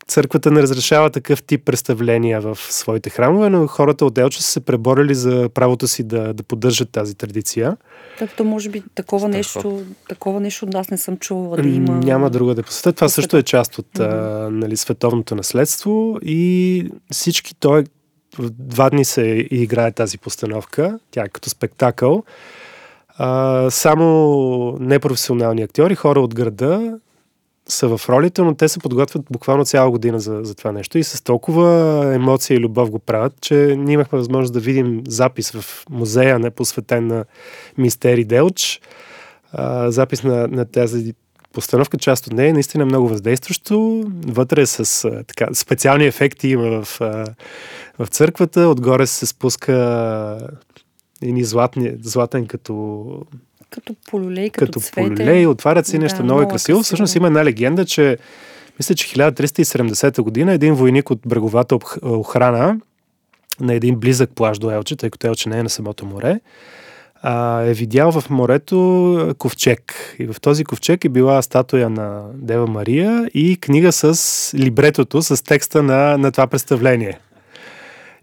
[0.09, 4.59] църквата не разрешава такъв тип представления в своите храмове, но хората от Елча са се
[4.59, 7.77] преборили за правото си да, да поддържат тази традиция.
[8.19, 11.93] Както може би такова нещо, такова нещо от нас не съм чувала да има.
[11.93, 12.93] Няма друга да посетя.
[12.93, 14.45] Това също е част от mm-hmm.
[14.45, 17.83] а, нали, световното наследство и всички той
[18.39, 20.99] в два дни се играе тази постановка.
[21.11, 22.23] Тя е като спектакъл.
[23.17, 26.99] А, само непрофесионални актьори, хора от града
[27.69, 31.03] са в ролите, но те се подготвят буквално цяла година за, за това нещо и
[31.03, 35.85] с толкова емоция и любов го правят, че ние имахме възможност да видим запис в
[35.89, 37.25] музея, не посветен на
[37.77, 38.81] Мистери Делч,
[39.51, 41.13] а, запис на, на тази
[41.53, 44.03] постановка, част от нея, наистина е много въздействащо.
[44.27, 47.25] Вътре с а, така, специални ефекти има в, а,
[47.99, 50.37] в църквата, отгоре се спуска
[51.21, 53.05] едни златни, златен като
[53.69, 55.15] като полюлей, като, като цвете.
[55.15, 56.77] полюлей, отварят се да, нещо много, много красиво.
[56.77, 56.83] красиво.
[56.83, 58.17] Всъщност има една легенда, че
[58.79, 62.79] мисля, че 1370 година един войник от бреговата охрана
[63.59, 66.39] на един близък плаж до Елче, тъй като Елче не е на самото море,
[67.21, 70.15] а, е видял в морето ковчег.
[70.19, 75.43] И в този ковчег е била статуя на Дева Мария и книга с либретото, с
[75.43, 77.19] текста на, на това представление.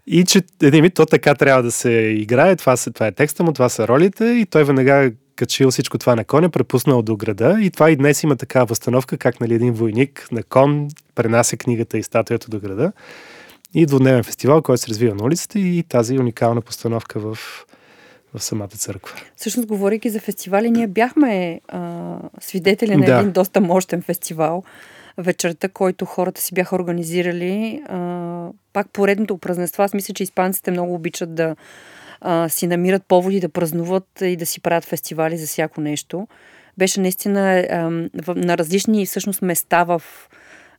[0.07, 3.43] И че един вид, то така трябва да се играе, това, са, това е текста
[3.43, 7.57] му, това са ролите и той веднага качил всичко това на коня, препуснал до града
[7.61, 11.97] и това и днес има такава възстановка, как нали, един войник на кон пренася книгата
[11.97, 12.91] и статуята до града.
[13.73, 17.37] И двудневен фестивал, който се развива на улицата и тази уникална постановка в,
[18.33, 19.15] в самата църква.
[19.35, 23.17] Всъщност, говорейки за фестивали, ние бяхме а, свидетели на да.
[23.17, 24.63] един доста мощен фестивал
[25.17, 27.81] вечерта, който хората си бяха организирали.
[27.87, 29.83] А, пак поредното празненство.
[29.83, 31.55] Аз мисля, че испанците много обичат да
[32.21, 36.27] а, си намират поводи да празнуват и да си правят фестивали за всяко нещо.
[36.77, 37.89] Беше наистина а,
[38.35, 40.01] на различни всъщност места в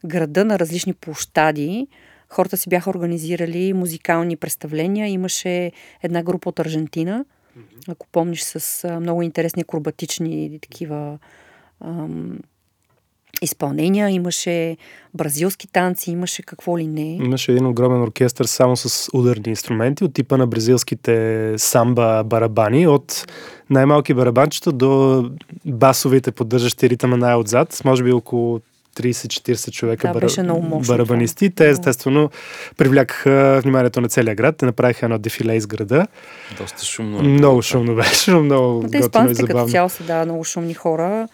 [0.05, 1.87] града, на различни площади.
[2.29, 5.09] Хората си бяха организирали музикални представления.
[5.09, 5.73] Имаше
[6.03, 7.25] една група от Аржентина,
[7.89, 11.19] ако помниш, с много интересни акробатични такива
[11.81, 12.39] ам,
[13.43, 14.77] изпълнения, имаше
[15.15, 17.15] бразилски танци, имаше какво ли не.
[17.15, 23.27] Имаше един огромен оркестър само с ударни инструменти от типа на бразилските самба барабани, от
[23.71, 25.25] най-малки барабанчета до
[25.65, 28.61] басовите, поддържащи ритъма най-отзад, може би около
[28.99, 31.51] 30-40 човека да, беше много мощно, барабанисти.
[31.51, 32.31] Те естествено
[32.77, 34.57] привлякаха вниманието на целия град.
[34.57, 36.07] Те направиха едно дефиле из града.
[36.59, 37.23] Доста шумно.
[37.23, 39.35] Много шумно беше, много готино и забавно.
[39.47, 41.29] като цяло са да, много шумни хора.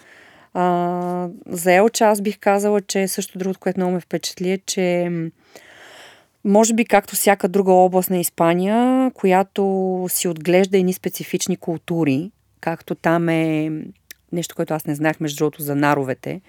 [0.55, 5.11] А, за Елча аз бих казала, че също другото, което много ме впечатли е, че
[6.45, 12.95] може би както всяка друга област на Испания, която си отглежда едни специфични култури, както
[12.95, 13.73] там е
[14.33, 16.41] нещо, което аз не знаех, между другото, за наровете.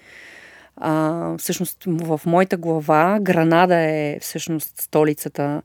[0.76, 5.62] А, всъщност в моята глава Гранада е всъщност столицата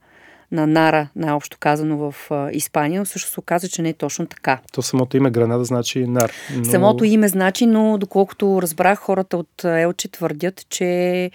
[0.52, 2.16] на Нара, най-общо казано в
[2.52, 4.60] Испания, но също се оказа, че не е точно така.
[4.74, 6.32] То самото име Гранада значи Нар.
[6.56, 6.66] Но...
[6.66, 11.32] Самото име значи, но доколкото разбрах, хората от Елче твърдят, че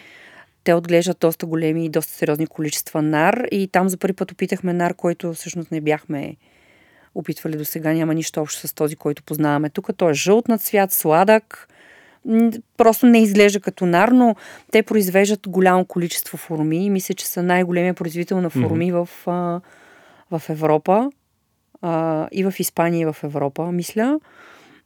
[0.65, 4.73] те отглеждат доста големи и доста сериозни количества нар и там за първи път опитахме
[4.73, 6.37] нар, който всъщност не бяхме
[7.15, 7.93] опитвали до сега.
[7.93, 9.91] Няма нищо общо с този, който познаваме тук.
[9.97, 11.69] Той е жълт на цвят, сладък,
[12.77, 14.37] просто не изглежда като нар, но
[14.73, 19.05] те произвеждат голямо количество форми и мисля, че са най-големия производител на форми mm-hmm.
[19.05, 19.61] в, а,
[20.39, 21.11] в Европа
[21.83, 24.21] а, и в Испания и в Европа, мисля.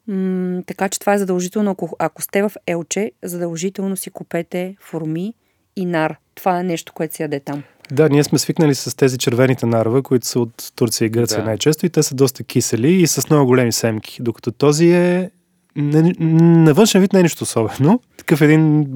[0.08, 1.70] М- така че това е задължително.
[1.70, 5.34] Ако, ако сте в Елче, задължително си купете форми
[5.76, 6.16] и нар.
[6.34, 7.62] Това е нещо, което се яде там.
[7.92, 11.44] Да, ние сме свикнали с тези червените нарове, които са от Турция и Гърция да.
[11.44, 15.30] най-често и те са доста кисели и с много големи семки, докато този е
[15.76, 18.00] на външен вид не е нищо особено.
[18.16, 18.86] Такъв един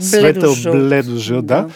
[0.00, 1.62] светъл, бледо жълт, да.
[1.62, 1.70] да.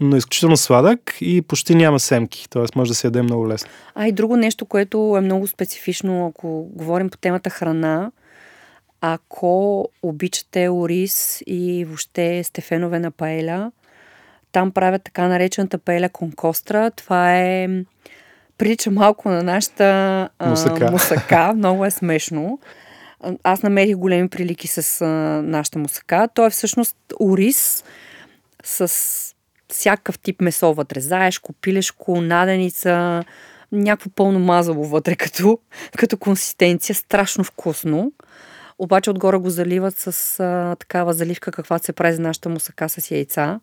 [0.00, 2.62] Но изключително сладък и почти няма семки, т.е.
[2.76, 3.70] може да се яде много лесно.
[3.94, 8.10] А и друго нещо, което е много специфично, ако говорим по темата храна,
[9.00, 13.72] ако обичате ориз и въобще стефенове на паеля,
[14.52, 16.90] там правят така наречената паеля конкостра.
[16.90, 17.68] Това е
[18.58, 20.90] прилича малко на нашата мусака.
[20.90, 21.52] мусака.
[21.56, 22.58] Много е смешно
[23.42, 25.06] аз намерих големи прилики с а,
[25.42, 26.28] нашата мусака.
[26.34, 27.84] Той е всъщност ориз
[28.64, 28.92] с
[29.68, 31.00] всякакъв тип месо вътре.
[31.00, 33.24] Заешко, пилешко, наденица,
[33.72, 35.58] някакво пълно мазало вътре като,
[35.98, 36.94] като консистенция.
[36.94, 38.12] Страшно вкусно.
[38.78, 43.10] Обаче отгоре го заливат с а, такава заливка, каквато се прави за нашата мусака с
[43.10, 43.60] яйца.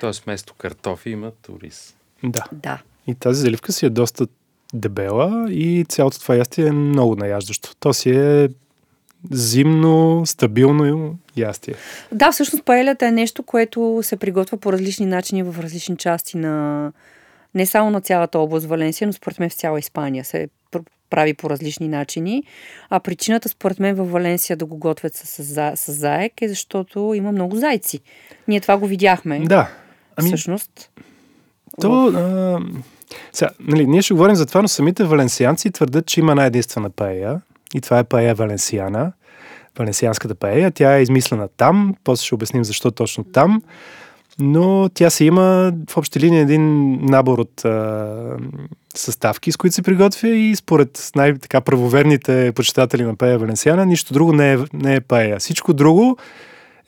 [0.00, 1.96] Тоест вместо картофи има туриз.
[2.24, 2.44] Да.
[2.52, 2.82] Да.
[3.06, 4.26] И тази заливка си е доста
[4.74, 7.70] дебела и цялото това ястие е много наяждащо.
[7.80, 8.48] То си е
[9.30, 11.74] зимно, стабилно ястие.
[12.12, 16.92] Да, всъщност паелята е нещо, което се приготвя по различни начини в различни части на
[17.54, 20.48] не само на цялата област Валенсия, но според мен в цяла Испания се
[21.10, 22.42] прави по различни начини.
[22.90, 27.12] А причината, според мен, в Валенсия да го готвят с, с, с заек е защото
[27.16, 28.00] има много зайци.
[28.48, 29.40] Ние това го видяхме.
[29.40, 29.70] Да.
[30.16, 30.90] Ами, всъщност.
[31.80, 32.58] То, а,
[33.32, 36.90] сега, нали, ние ще говорим за това, но самите валенсианци твърдят, че има една единствена
[36.90, 37.40] паея,
[37.74, 39.12] и това е паея Валенсиана,
[39.78, 40.70] валенсианската паея.
[40.70, 43.62] Тя е измислена там, после ще обясним защо точно там,
[44.38, 48.36] но тя си има в общи линии един набор от а,
[48.94, 54.32] съставки, с които се приготвя и според най-така правоверните почитатели на паея Валенсиана, нищо друго
[54.32, 55.38] не е, не е паея.
[55.38, 56.16] Всичко друго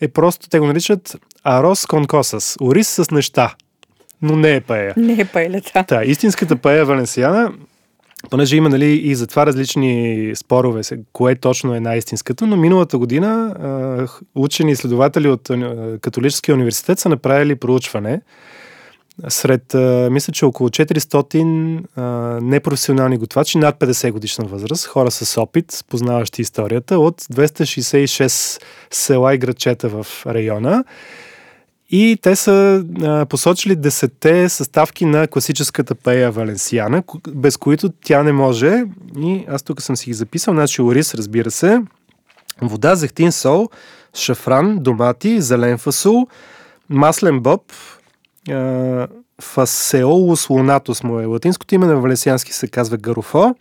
[0.00, 3.54] е просто, те го наричат арос кон косас, ориз с неща
[4.22, 4.94] но не е паея.
[4.96, 5.84] Не е паея, да.
[5.88, 7.52] Да, истинската паея Валенсиана
[8.30, 10.80] понеже има нали, и за това различни спорове,
[11.12, 15.50] кое точно е най-истинското, но миналата година учени изследователи от
[16.00, 18.20] Католическия университет са направили проучване
[19.28, 22.02] сред, а, мисля, че около 400 а,
[22.42, 29.38] непрофесионални готвачи над 50 годишна възраст, хора с опит, познаващи историята, от 266 села и
[29.38, 30.84] градчета в района.
[31.95, 38.32] И те са а, посочили десетте съставки на класическата пея Валенсиана, без които тя не
[38.32, 38.84] може.
[39.18, 40.55] И аз тук съм си ги записал.
[40.55, 41.82] Значи ориз, разбира се,
[42.62, 43.68] вода, зехтин, сол,
[44.14, 46.26] шафран, домати, зелен фасул,
[46.88, 47.62] маслен боб,
[48.51, 49.09] а,
[49.40, 53.55] фасеолус лунатус му е латинското име, на валенсиански се казва гарофо,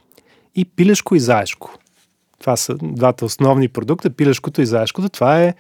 [0.55, 1.77] и пилешко и заешко.
[2.39, 5.09] Това са двата основни продукта, пилешкото и заешкото.
[5.09, 5.53] Това е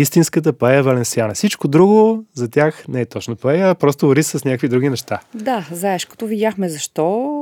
[0.00, 1.34] истинската паея валенсиана.
[1.34, 5.20] Всичко друго за тях не е точно паея, а просто ориз с някакви други неща.
[5.34, 7.34] Да, заешкото видяхме защо.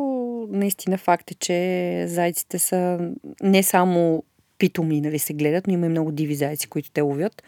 [0.50, 2.98] Наистина факт е, че зайците са
[3.42, 4.22] не само
[4.58, 7.42] питоми, нали, се гледат, но има и много диви зайци, които те ловят.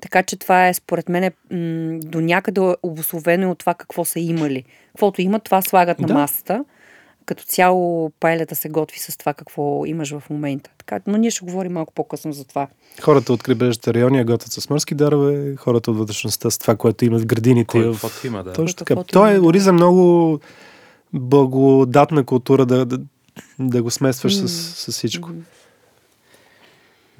[0.00, 4.64] Така че това е, според мен, м- до някъде обословено от това какво са имали.
[4.88, 6.06] Каквото имат, това слагат да.
[6.06, 6.64] на масата.
[7.26, 10.70] Като цяло пайлята се готви с това какво имаш в момента.
[10.78, 12.68] Така, но ние ще говорим малко по-късно за това.
[13.02, 17.22] Хората от крайбрежните райони готвят с морски дарове, хората от вътрешността с това, което имат
[17.22, 17.66] в градините.
[17.66, 18.24] Кой, в...
[18.24, 18.52] има, да.
[18.52, 19.04] Точно така.
[19.04, 20.38] Той е ориза много
[21.12, 22.98] благодатна култура да, да,
[23.58, 24.46] да го смесваш mm.
[24.46, 25.28] с, с всичко.
[25.28, 25.40] Mm.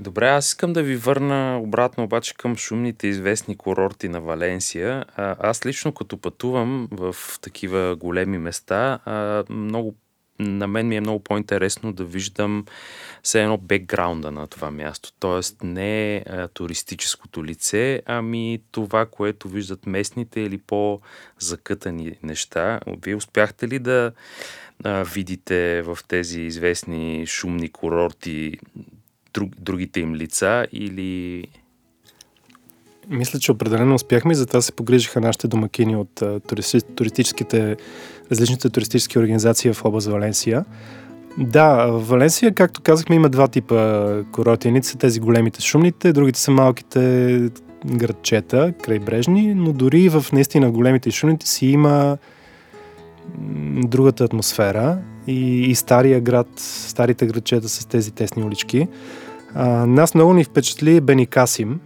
[0.01, 5.05] Добре, аз искам да ви върна обратно обаче към шумните известни курорти на Валенсия.
[5.16, 9.94] А, аз лично като пътувам в такива големи места, а, много
[10.38, 12.64] на мен ми е много по-интересно да виждам
[13.22, 15.12] все едно бекграунда на това място.
[15.18, 22.80] Тоест не а, туристическото лице, ами това, което виждат местните или по-закътани неща.
[23.05, 24.12] Вие успяхте ли да
[24.84, 28.59] а, видите в тези известни шумни курорти
[29.34, 31.44] друг, другите им лица или...
[33.08, 37.76] Мисля, че определено успяхме и затова се погрижиха нашите домакини от туристи, туристическите,
[38.30, 40.64] различните туристически организации в област Валенсия.
[41.38, 44.68] Да, в Валенсия, както казахме, има два типа курорти.
[44.68, 47.50] Едните са тези големите шумните, другите са малките
[47.86, 52.18] градчета, крайбрежни, но дори в наистина големите шумните си има
[53.84, 58.88] другата атмосфера и, и стария град, старите градчета с тези тесни улички.
[59.54, 61.80] А, нас много ни впечатли Беникасим.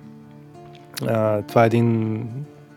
[1.06, 2.20] А, това е един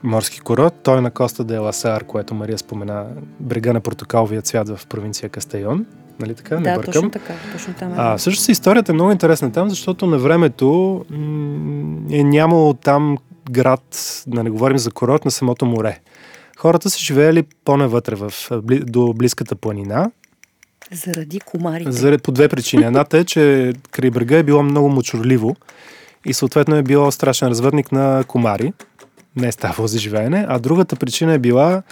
[0.03, 0.73] морски курорт.
[0.83, 3.05] Той е на Коста де Ласар, което Мария спомена,
[3.39, 5.85] брега на портокаловия цвят в провинция Кастайон.
[6.19, 6.55] Нали така?
[6.55, 6.93] Да, Не бъркам.
[6.93, 7.33] точно така.
[7.53, 7.95] Точно там е.
[7.97, 13.17] А, всъщност историята е много интересна там, защото на времето м- е нямало там
[13.51, 15.99] град, да не говорим за курорт, на самото море.
[16.57, 18.33] Хората са живеели по-навътре в,
[18.63, 20.11] до близката планина
[20.91, 21.91] заради комарите.
[21.91, 22.83] Заради по две причини.
[22.83, 25.55] Едната е, че край брега е било много мочурливо
[26.25, 28.73] и съответно е било страшен развъртник на комари.
[29.35, 30.45] Не е ставало за живеене.
[30.49, 31.83] А другата причина е била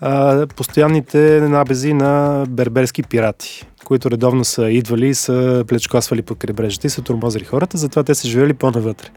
[0.00, 6.86] а, постоянните набези на берберски пирати, които редовно са идвали и са плечкосвали по крайбрежата
[6.86, 9.08] и са турмозили хората, затова те са живели по-навътре.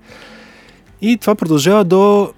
[1.02, 2.34] И това продължава до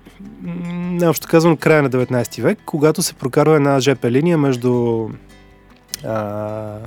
[1.04, 5.08] общо казвам, края на 19 век, когато се прокарва една ЖП линия между
[6.06, 6.78] а,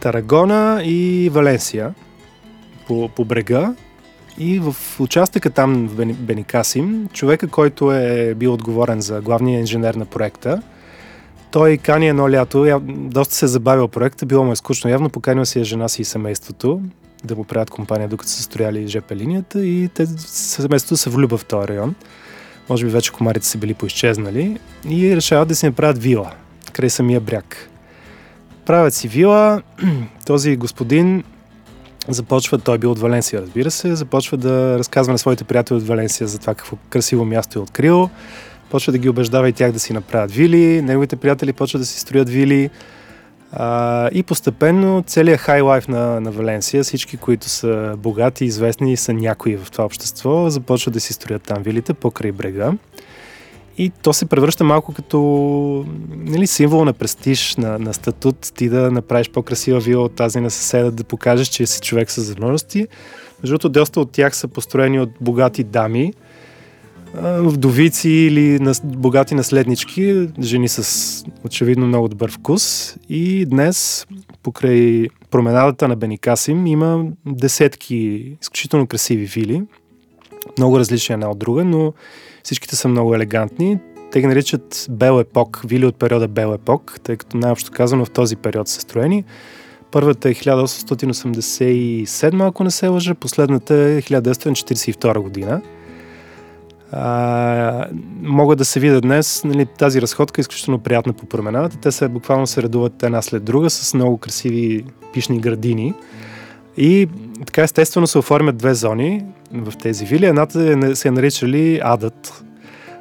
[0.00, 1.94] Тарагона и Валенсия
[2.86, 3.74] по, по брега.
[4.38, 10.04] И в участъка там в Беникасим, човека, който е бил отговорен за главния инженер на
[10.06, 10.62] проекта,
[11.50, 14.90] той кани едно лято, доста се е забавил проекта, било му е скучно.
[14.90, 16.80] Явно поканил си е жена си и семейството
[17.24, 21.44] да му правят компания, докато са строяли ЖП линията и те семейството се влюба в
[21.44, 21.94] този район.
[22.68, 26.32] Може би вече комарите са били поизчезнали и решават да си направят вила
[26.72, 27.70] край самия бряг.
[28.68, 29.62] Правят си вила,
[30.26, 31.24] този господин
[32.08, 35.86] започва, той е бил от Валенсия, разбира се, започва да разказва на своите приятели от
[35.86, 38.10] Валенсия за това какво красиво място е открил,
[38.70, 42.00] почва да ги убеждава и тях да си направят вили, неговите приятели почват да си
[42.00, 42.70] строят вили.
[43.52, 48.96] А, и постепенно целият хай лайф на, на Валенсия, всички, които са богати, известни и
[48.96, 52.72] са някои в това общество, започват да си строят там вилите покрай брега.
[53.78, 55.18] И то се превръща малко като
[56.10, 60.50] нали, символ на престиж, на, на статут, ти да направиш по-красива вила от тази на
[60.50, 62.86] съседа, да покажеш, че си човек с възможности.
[63.42, 66.12] Между другото, доста от тях са построени от богати дами,
[67.38, 72.96] вдовици или на, богати наследнички, жени с очевидно много добър вкус.
[73.08, 74.06] И днес,
[74.42, 77.96] покрай променадата на Беникасим, има десетки
[78.42, 79.62] изключително красиви вили,
[80.58, 81.92] много различни една от друга, но
[82.48, 83.78] Всичките са много елегантни.
[84.12, 88.10] Те ги наричат Бел епок, вили от периода Бел епок, тъй като най-общо казано в
[88.10, 89.24] този период са строени.
[89.90, 95.60] Първата е 1887, ако не се лъжа, последната е 1942 година.
[96.92, 97.88] а,
[98.22, 99.44] могат да се видят днес.
[99.44, 101.78] Нали, тази разходка е изключително приятна по променадата.
[101.78, 105.94] Те се буквално се редуват една след друга с много красиви пишни градини.
[106.76, 107.08] И
[107.46, 110.26] така естествено се оформят две зони в тези вили.
[110.26, 112.44] Едната е, се е наричали Адът,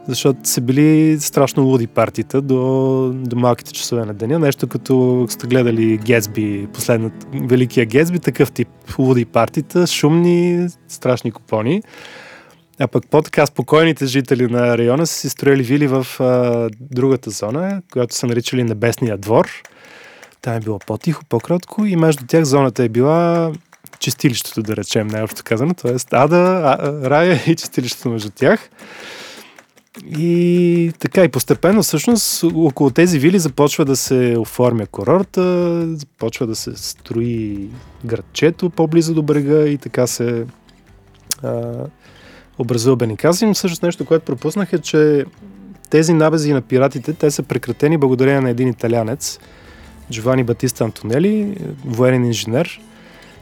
[0.07, 4.39] защото са били страшно луди партита до, до малките часове на деня.
[4.39, 8.67] Нещо като сте гледали Гетсби, последната Великия Гетсби, такъв тип
[8.99, 11.81] луди партита, шумни, страшни купони.
[12.79, 17.81] А пък по-така спокойните жители на района са си строили вили в а, другата зона,
[17.93, 19.49] която са наричали Небесния двор.
[20.41, 23.51] Там е било по-тихо, по-кротко и между тях зоната е била
[23.99, 25.73] чистилището, да речем, най-общо казано.
[25.73, 28.69] Тоест Ада, а, Рая и чистилището между тях.
[30.05, 36.55] И така, и постепенно всъщност около тези вили започва да се оформя курорта, започва да
[36.55, 37.69] се строи
[38.05, 40.45] градчето по-близо до брега и така се
[41.43, 41.73] а,
[42.57, 43.53] образува Беникасим.
[43.53, 45.25] Всъщност нещо, което пропуснах е, че
[45.89, 49.39] тези набези на пиратите, те са прекратени благодарение на един италянец,
[50.11, 52.81] Джовани Батиста Антонели, военен инженер,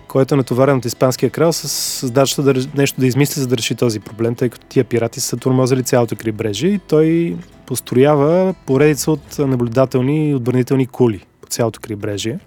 [0.07, 3.75] който е натоварен от испанския крал с задачата да, нещо да измисли, за да реши
[3.75, 9.39] този проблем, тъй като тия пирати са турмозали цялото крайбрежие и той построява поредица от
[9.39, 12.39] наблюдателни и отбранителни кули по цялото крайбрежие,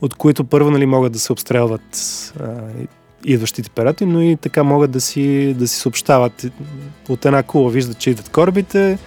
[0.00, 1.82] от които първо нали, могат да се обстрелват
[2.40, 2.46] а,
[3.24, 6.46] идващите пирати, но и така могат да си, да си съобщават.
[7.08, 8.98] От една кула, виждат, че идват корабите,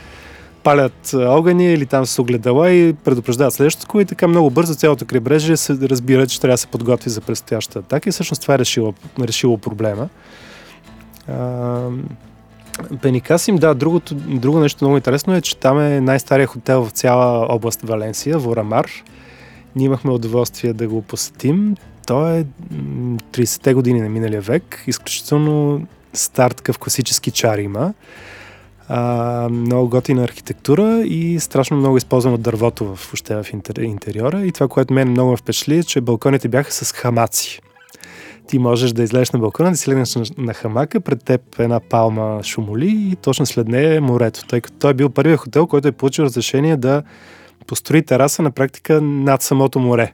[0.67, 5.57] палят огъни или там с огледала и предупреждават следващото и така много бързо цялото крайбрежие
[5.57, 8.93] се разбира, че трябва да се подготви за предстоящата атака и всъщност това е решило,
[9.19, 10.09] решило проблема.
[13.01, 17.45] Пеникасим, да, другото, друго нещо много интересно е, че там е най-стария хотел в цяла
[17.49, 18.87] област Валенсия, Ворамар.
[19.75, 21.75] Ние имахме удоволствие да го посетим.
[22.07, 22.45] Той е
[23.31, 24.83] 30-те години на миналия век.
[24.87, 27.93] Изключително стар такъв класически чар има
[28.87, 33.45] а, много готина архитектура и страшно много използвано дървото в, въобще в
[33.79, 34.45] интериора.
[34.45, 37.61] И това, което мен много впечатли, е, че балконите бяха с хамаци.
[38.47, 41.79] Ти можеш да излезеш на балкона, да си легнеш на, на хамака, пред теб една
[41.79, 45.67] палма шумоли и точно след нея е морето, тъй като той е бил първият хотел,
[45.67, 47.03] който е получил разрешение да
[47.67, 50.13] построи тераса на практика над самото море.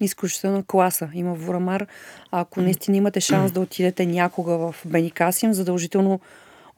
[0.00, 1.86] Изключително класа има в Ворамар.
[2.30, 6.20] Ако наистина имате шанс да отидете някога в Беникасим, задължително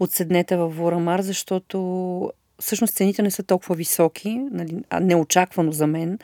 [0.01, 6.19] отседнете във Ворамар, защото всъщност цените не са толкова високи, нали, а неочаквано за мен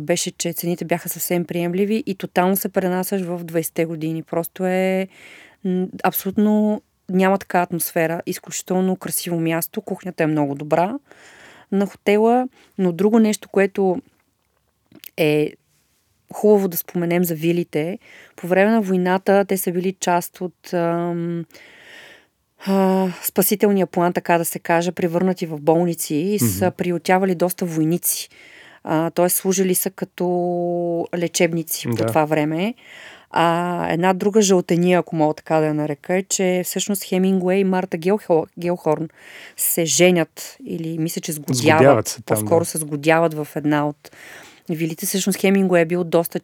[0.00, 4.22] беше, че цените бяха съвсем приемливи и тотално се пренасяш в 20-те години.
[4.22, 5.08] Просто е
[6.02, 8.22] абсолютно няма така атмосфера.
[8.26, 9.80] Изключително красиво място.
[9.80, 10.98] Кухнята е много добра
[11.72, 12.48] на хотела,
[12.78, 14.02] но друго нещо, което
[15.16, 15.52] е
[16.32, 17.98] хубаво да споменем за вилите.
[18.36, 21.44] По време на войната те са били част от ам,
[22.66, 26.70] а, спасителния план, така да се каже, превърнати в болници и са mm-hmm.
[26.70, 28.28] приютявали доста войници.
[29.14, 29.28] Т.е.
[29.28, 30.26] служили са като
[31.16, 31.96] лечебници да.
[31.96, 32.74] по това време.
[33.30, 37.64] А една друга жълтения, ако мога така да я нарека, е, че всъщност Хемингуей и
[37.64, 39.08] Марта Гелхор, Гелхорн
[39.56, 41.80] се женят или мисля, че сгодяват.
[41.80, 42.64] сгодяват се там, по-скоро да.
[42.64, 44.10] се сгодяват в една от
[44.70, 45.06] вилите.
[45.06, 46.40] Всъщност Хемингуей е бил доста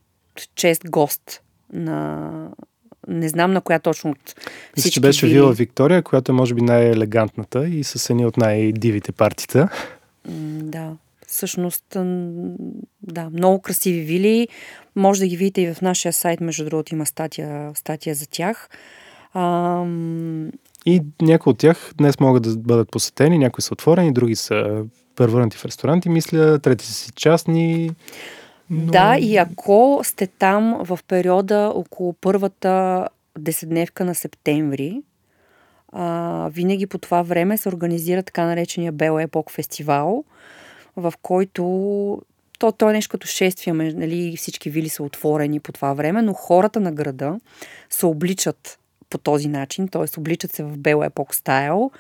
[0.55, 1.43] чест гост
[1.73, 2.49] на,
[3.09, 4.41] не знам на коя точно от всички
[4.77, 5.35] Мисля, че беше вили...
[5.35, 9.69] Вила Виктория, която е може би най-елегантната и с едни от най-дивите партита.
[10.63, 10.93] Да,
[11.27, 11.85] всъщност,
[13.03, 14.49] да, много красиви вили.
[14.97, 18.69] Може да ги видите и в нашия сайт, между другото има статия, статия за тях.
[19.35, 20.51] Ам...
[20.87, 24.85] И някои от тях днес могат да бъдат посетени, някои са отворени, други са
[25.17, 27.91] превърнати в ресторанти, мисля, трети са си частни.
[28.71, 28.93] Но...
[28.93, 33.09] Да, и ако сте там в периода около първата
[33.39, 35.03] десетдневка на септември,
[35.93, 40.25] а, винаги по това време се организира така наречения Бел Епок фестивал,
[40.97, 41.63] в който
[42.59, 46.33] то, то е нещо като шествие, нали, всички вили са отворени по това време, но
[46.33, 47.41] хората на града
[47.91, 48.79] се обличат
[49.11, 50.21] по този начин, т.е.
[50.21, 51.91] обличат се в Бел Епок стайл,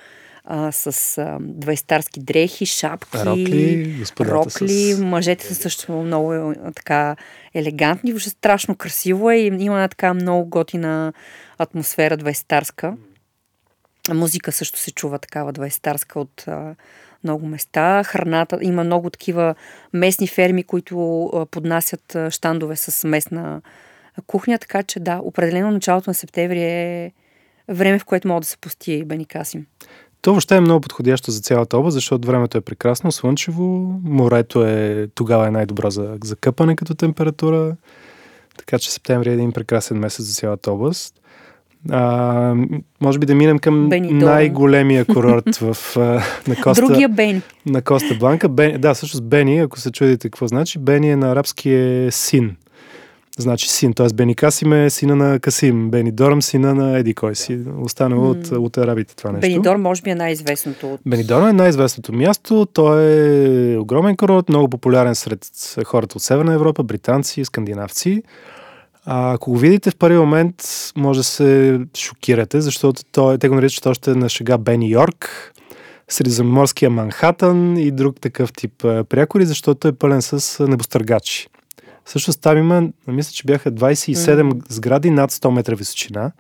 [0.44, 4.92] а, с а, двайстарски дрехи, шапки, рокли, рокли.
[4.92, 4.98] С...
[4.98, 7.16] мъжете са също много е, така
[7.54, 11.12] елегантни, въобще страшно красиво е и има една така много готина
[11.58, 12.96] атмосфера двайстарска.
[14.14, 16.74] Музика също се чува такава двайстарска от а,
[17.24, 18.04] много места.
[18.04, 19.54] Храната, има много такива
[19.92, 23.62] местни ферми, които а, поднасят а, щандове с местна
[24.26, 27.12] кухня, така че да, определено началото на септември е
[27.68, 29.66] време, в което мога да се пости Беникасим.
[30.22, 35.08] То въобще е много подходящо за цялата област, защото времето е прекрасно, слънчево, морето е
[35.14, 37.76] тогава е най-добро за, за къпане като температура,
[38.58, 41.14] така че септември е един прекрасен месец за цялата област.
[41.90, 42.54] А,
[43.00, 44.18] може би да минем към Бенидорм.
[44.18, 45.96] най-големия курорт в,
[46.48, 47.42] на Коста, Другия Бен.
[47.66, 48.48] на Коста Бланка.
[48.48, 52.56] Бен, да, всъщност Бени, ако се чудите какво значи, Бени е на арабски е син.
[53.38, 54.06] Значи син, т.е.
[54.14, 57.58] Бени Касим е сина на Касим, Бени Дорм сина на Еди кой си.
[57.80, 59.48] Останало от, от арабите това нещо.
[59.48, 61.00] Бенидор може би е най-известното от...
[61.06, 62.66] Бенидорм е най-известното място.
[62.72, 65.46] Той е огромен курорт, много популярен сред
[65.84, 68.22] хората от Северна Европа, британци, скандинавци.
[69.04, 70.54] А, ако го видите в първи момент,
[70.96, 75.52] може да се шокирате, защото той, те го наричат още на шега Бени Йорк,
[76.08, 78.72] Средиземноморския Манхатън и друг такъв тип
[79.08, 81.48] прякори, защото е пълен с небостъргачи.
[82.04, 84.62] Всъщност там има, мисля, че бяха 27 mm.
[84.68, 86.32] сгради над 100 метра височина.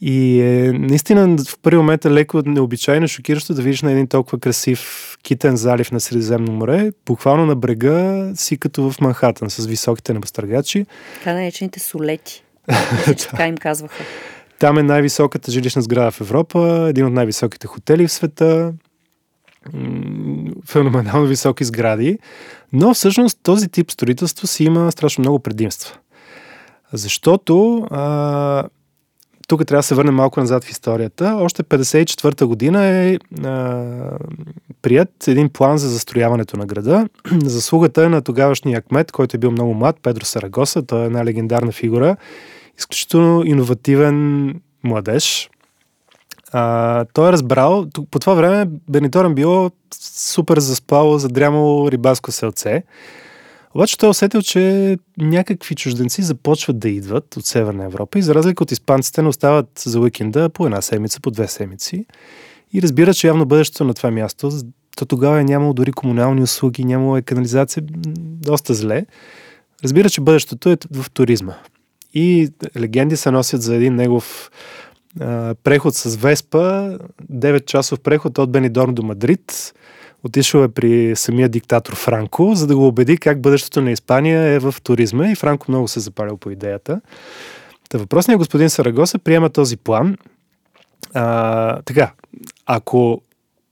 [0.00, 4.38] И е, наистина в първи момент е леко необичайно, шокиращо да видиш на един толкова
[4.38, 10.12] красив китен залив на Средиземно море, буквално на брега си като в Манхатън с високите
[10.12, 10.86] небостъргачи.
[11.14, 12.44] Така наречените солети.
[13.30, 14.04] Така им казваха.
[14.58, 18.72] Там е най-високата жилищна сграда в Европа, един от най-високите хотели в света,
[20.66, 22.18] феноменално високи сгради,
[22.74, 25.96] но всъщност този тип строителство си има страшно много предимства.
[26.92, 28.64] Защото а,
[29.48, 31.36] тук трябва да се върнем малко назад в историята.
[31.40, 33.84] Още 54-та година е а,
[34.82, 37.08] прият един план за застрояването на града.
[37.44, 40.82] Заслугата е на тогавашния кмет, който е бил много млад, Педро Сарагоса.
[40.82, 42.16] Той е една легендарна фигура.
[42.78, 44.48] Изключително иновативен
[44.84, 45.50] младеж.
[46.56, 52.82] А, той е разбрал, по това време Бениторен било супер заспало, задрямало рибаско селце.
[53.74, 58.34] Обаче той е усетил, че някакви чужденци започват да идват от Северна Европа и за
[58.34, 62.06] разлика от испанците не остават за уикенда по една седмица, по две седмици.
[62.72, 64.50] И разбира, че явно бъдещето на това място,
[64.96, 67.82] то тогава е нямало дори комунални услуги, нямало е канализация,
[68.42, 69.06] доста зле.
[69.84, 71.54] Разбира, че бъдещето е в туризма.
[72.14, 74.50] И легенди се носят за един негов
[75.64, 76.98] преход с Веспа,
[77.32, 79.74] 9 часов преход от Бенидорм до Мадрид.
[80.24, 84.58] Отишъл е при самия диктатор Франко, за да го убеди как бъдещето на Испания е
[84.58, 87.00] в туризма и Франко много се запалил по идеята.
[87.88, 90.16] Та въпросният господин Сарагоса приема този план.
[91.14, 92.12] А, така,
[92.66, 93.22] ако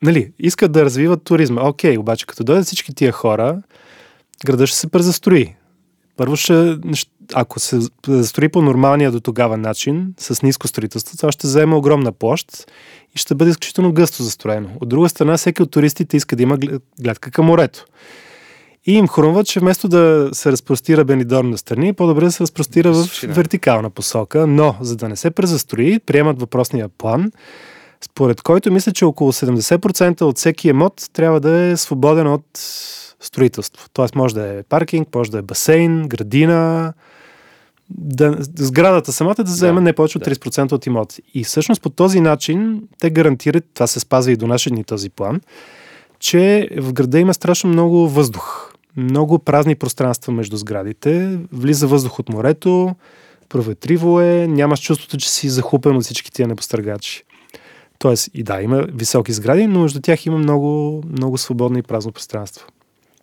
[0.03, 3.63] нали, искат да развиват туризма, окей, обаче като дойдат всички тия хора,
[4.47, 5.55] града ще се презастрои.
[6.17, 6.77] Първо ще,
[7.35, 12.13] ако се застрои по нормалния до тогава начин, с ниско строителство, това ще заема огромна
[12.13, 12.71] площ
[13.15, 14.69] и ще бъде изключително гъсто застроено.
[14.81, 16.59] От друга страна, всеки от туристите иска да има
[17.01, 17.85] гледка към морето.
[18.87, 22.93] И им хрумва, че вместо да се разпростира Бенидорм на страни, по-добре да се разпростира
[22.93, 27.33] в вертикална посока, но за да не се презастрои, приемат въпросния план,
[28.01, 32.45] според който мисля, че около 70% от всеки емот трябва да е свободен от
[33.23, 33.89] строителство.
[33.93, 36.93] Тоест може да е паркинг, може да е басейн, градина,
[37.99, 40.75] да, сградата самата да заема да, не повече от 30% да.
[40.75, 41.23] от имоти.
[41.35, 45.11] И всъщност по този начин те гарантират, това се спазва и до наши дни този
[45.11, 45.41] план,
[46.19, 48.73] че в града има страшно много въздух.
[48.97, 52.95] Много празни пространства между сградите, влиза въздух от морето,
[53.49, 57.25] проветриво е, нямаш чувството, че си захупен от всички тия непостъргачи.
[57.99, 62.13] Тоест, и да, има високи сгради, но между тях има много, много свободно и празно
[62.13, 62.67] пространство.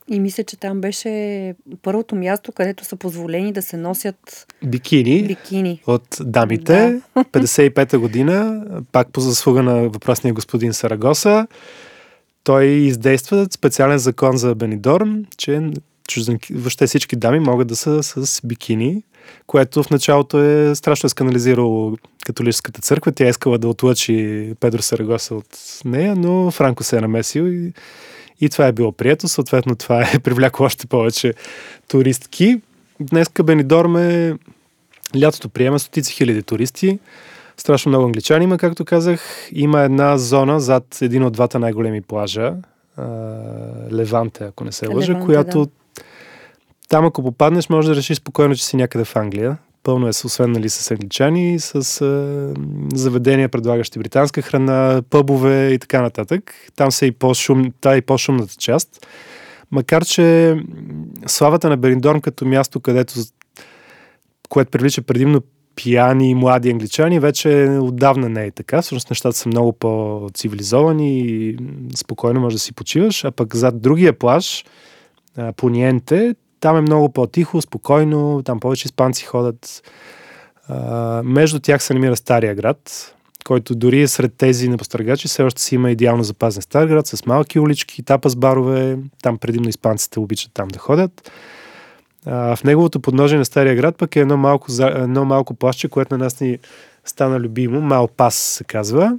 [0.09, 5.81] И мисля, че там беше първото място, където са позволени да се носят бикини, бикини.
[5.87, 7.01] от дамите.
[7.15, 7.23] Да.
[7.23, 11.47] 55-та година, пак по заслуга на въпросния господин Сарагоса,
[12.43, 15.71] той издейства специален закон за Бенидорм, че
[16.07, 19.03] чужденки, въобще всички дами могат да са с бикини,
[19.47, 23.11] което в началото е страшно сканализирало католическата църква.
[23.11, 27.73] Тя е искала да отлъчи Педро Сарагоса от нея, но Франко се е намесил и
[28.41, 31.33] и това е било прието, съответно това е привлякло още повече
[31.87, 32.61] туристки.
[32.99, 34.37] Днес Бенидорм е
[35.21, 36.99] лятото приема стотици хиляди туристи.
[37.57, 39.49] Страшно много англичани има, както казах.
[39.51, 42.53] Има една зона зад един от двата най-големи плажа,
[43.91, 45.71] Леванте, ако не се лъжа, Леванте, която да.
[46.89, 49.57] там ако попаднеш, може да решиш спокойно, че си някъде в Англия.
[49.89, 52.53] Пълно е, освен нали, с англичани, с а,
[52.93, 56.55] заведения, предлагащи британска храна, пъбове и така нататък.
[56.75, 59.07] Там са и по-шум, та и по-шумната част.
[59.71, 60.55] Макар, че
[61.27, 63.13] славата на Бериндорм като място, където
[64.49, 65.41] което привлича предимно
[65.75, 68.81] пияни и млади англичани, вече отдавна не е така.
[68.81, 71.57] Всъщност нещата са много по-цивилизовани и
[71.95, 73.25] спокойно може да си почиваш.
[73.25, 74.65] А пък зад другия плаж,
[75.57, 79.83] Пониенте, там е много по-тихо, спокойно, там повече испанци ходят.
[80.67, 83.13] А, между тях се намира Стария град,
[83.45, 87.25] който дори е сред тези непостъргачи все още си има идеално запазен стар град с
[87.25, 91.31] малки улички, тапа барове, там предимно испанците обичат там да ходят.
[92.25, 96.17] А, в неговото подножие на Стария град пък е едно малко, едно малко плащче, което
[96.17, 96.57] на нас ни
[97.05, 97.81] стана любимо.
[97.81, 99.17] Мал пас се казва.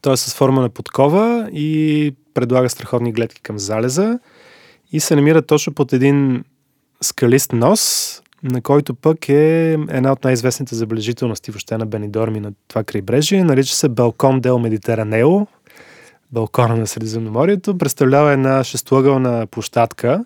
[0.00, 4.18] Той е с форма на подкова и предлага страхотни гледки към залеза
[4.94, 6.44] и се намира точно под един
[7.00, 12.84] скалист нос, на който пък е една от най-известните забележителности въобще на Бенидорми на това
[12.84, 13.44] крайбрежие.
[13.44, 15.46] Нарича се Балкон Дел Медитеранео,
[16.32, 17.78] балкона на Средиземноморието.
[17.78, 20.24] Представлява една шестоъгълна площадка,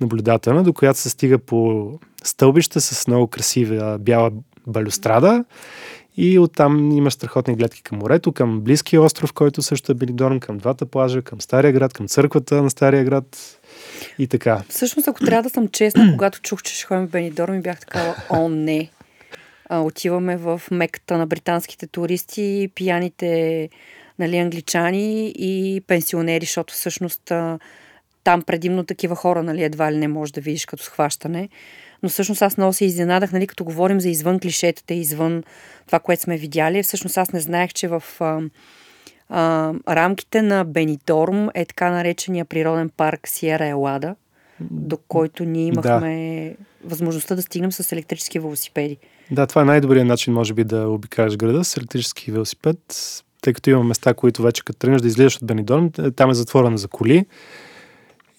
[0.00, 1.90] наблюдателна, до която се стига по
[2.24, 4.30] стълбища с много красива бяла
[4.66, 5.44] балюстрада
[6.16, 10.58] и оттам има страхотни гледки към морето, към близкия остров, който също е Бенидорм, към
[10.58, 13.58] двата плажа, към Стария град, към църквата на Стария град
[14.18, 14.62] и така.
[14.68, 17.80] Всъщност, ако трябва да съм честна, когато чух, че ще ходим в Бенидорм, ми бях
[17.80, 18.90] такава, о не.
[19.68, 23.68] А, отиваме в меката на британските туристи, пияните
[24.18, 27.58] нали, англичани и пенсионери, защото всъщност а,
[28.24, 31.48] там предимно такива хора, нали, едва ли не можеш да видиш като схващане.
[32.02, 35.42] Но всъщност аз много се изненадах, нали, като говорим за извън клишетата, извън
[35.86, 36.82] това, което сме видяли.
[36.82, 38.40] Всъщност аз не знаех, че в а,
[39.34, 44.14] а, рамките на Бенидорм е така наречения природен парк Сиера Елада,
[44.60, 46.88] до който ние имахме да.
[46.88, 48.96] възможността да стигнем с електрически велосипеди.
[49.30, 52.78] Да, това е най-добрият начин, може би, да обикаеш града с електрически велосипед,
[53.42, 56.76] тъй като има места, които вече като тръгнеш да излизаш от Бенидорм, там е затворено
[56.76, 57.26] за коли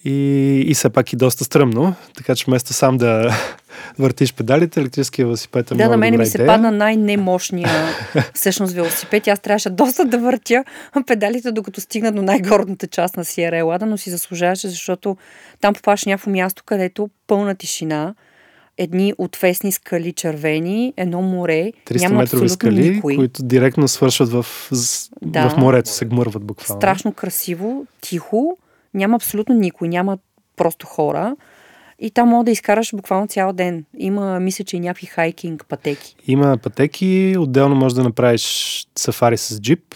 [0.05, 3.37] и, и все пак и доста стръмно, така че вместо сам да
[3.99, 7.69] въртиш педалите, електрическия велосипед е Да, на мен ми се падна най-немощния
[8.33, 9.27] всъщност велосипед.
[9.27, 10.63] Аз трябваше доста да въртя
[11.07, 15.17] педалите, докато стигна до най-горната част на Сиера Елада, но си заслужаваше, защото
[15.61, 18.13] там попаш някакво място, където пълна тишина,
[18.77, 23.15] едни отвесни скали червени, едно море, 300 няма метрови скали, никой.
[23.15, 24.45] които директно свършват в,
[25.21, 26.79] да, в морето, се гмърват буквално.
[26.79, 28.57] Страшно красиво, тихо,
[28.93, 30.17] няма абсолютно никой, няма
[30.55, 31.35] просто хора.
[31.99, 33.85] И там мога да изкараш буквално цял ден.
[33.97, 36.15] Има, мисля, че и някакви хайкинг пътеки.
[36.27, 39.95] Има пътеки, отделно можеш да направиш сафари с джип,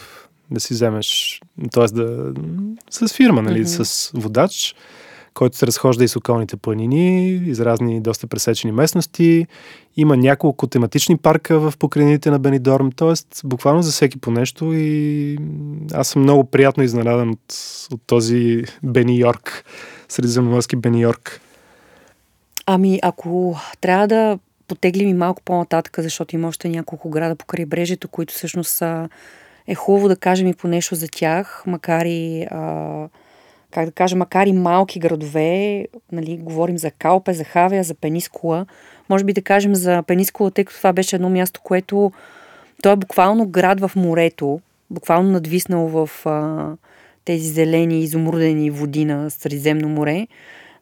[0.52, 1.41] да си вземеш,
[1.72, 1.86] т.е.
[1.86, 2.34] да
[2.89, 3.84] с фирма, нали, mm-hmm.
[3.84, 4.76] с водач,
[5.38, 9.47] който се разхожда и с околните планини, из разни доста пресечени местности.
[9.97, 13.13] Има няколко тематични парка в покрайнините на Бенидорм, т.е.
[13.43, 15.38] буквално за всеки по нещо и
[15.93, 17.55] аз съм много приятно изненадан от,
[17.93, 19.65] от този Бени Йорк,
[20.09, 21.41] средиземноморски Бени Йорк.
[22.65, 28.07] Ами, ако трябва да потеглим и малко по-нататък, защото има още няколко града по крайбрежието,
[28.07, 29.09] които всъщност са,
[29.67, 33.07] е хубаво да кажем и по нещо за тях, макар и, а,
[33.72, 38.65] как да кажа, макар и малки градове, нали, говорим за Калпе, за Хавия, за Пенискула,
[39.09, 42.11] може би да кажем за Пенискула, тъй като това беше едно място, което
[42.84, 44.59] то е буквално град в морето,
[44.89, 46.68] буквално надвиснал в а,
[47.26, 50.28] тези зелени, изумрудени води на Средиземно море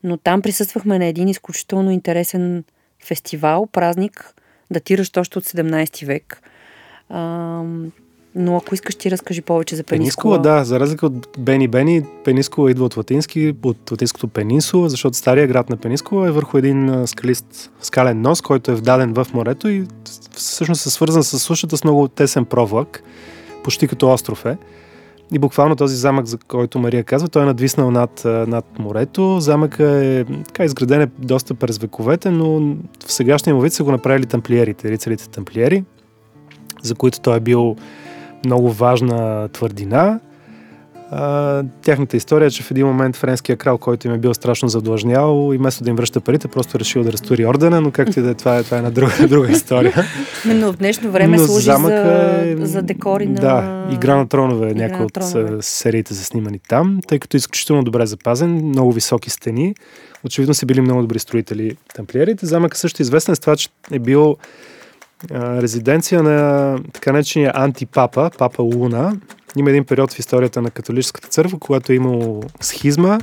[0.05, 2.63] но там присъствахме на един изключително интересен
[3.05, 4.33] фестивал, празник,
[4.71, 6.41] датиращ още от 17 век.
[7.09, 7.63] А,
[8.35, 10.35] но ако искаш ти разкажи повече за Пенискула.
[10.35, 15.17] Пенискула, да, за разлика от Бени Бени, Пенискула идва от латински, от латинското пенинсула, защото
[15.17, 19.67] стария град на Пенискула е върху един скалист, скален нос, който е вдаден в морето
[19.67, 19.85] и
[20.31, 23.03] всъщност е свързан с сушата с много тесен провлак,
[23.63, 24.57] почти като остров е.
[25.33, 29.39] И буквално този замък, за който Мария казва, той е надвиснал над, над морето.
[29.39, 32.75] Замъка е така, изграден е доста през вековете, но
[33.05, 35.83] в сегашния му вид са го направили тамплиерите, рицарите тамплиери,
[36.81, 37.75] за които той е бил
[38.45, 40.19] много важна твърдина.
[41.11, 44.69] А, тяхната история е, че в един момент френския крал, който им е бил страшно
[44.69, 48.23] задлъжнял и вместо да им връща парите, просто решил да разтури ордена, но както и
[48.23, 50.05] да е, това е, това е една друга, друга история.
[50.45, 51.93] Но в днешно време но служи за,
[52.45, 53.33] е, за декори на...
[53.33, 55.17] Да, Игра на тронове е някои от
[55.65, 59.75] сериите за снимани там, тъй като е изключително добре запазен, много високи стени.
[60.25, 62.45] Очевидно са били много добри строители тамплиерите.
[62.45, 64.37] Замъка също е известен с това, че е бил
[65.31, 69.17] резиденция на така наречения антипапа, папа Луна,
[69.57, 73.19] има един период в историята на католическата църква, когато е имало схизма,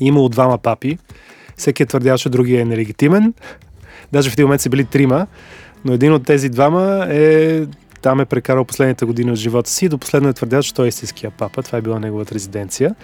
[0.00, 0.98] и имало двама папи.
[1.56, 3.34] Всеки е твърдял, че другия е нелегитимен.
[4.12, 5.26] Даже в един момент са били трима,
[5.84, 7.62] но един от тези двама е
[8.02, 10.86] там е прекарал последните години от живота си и до последно е твърдял, че той
[10.86, 11.62] е истинския папа.
[11.62, 12.94] Това е била неговата резиденция.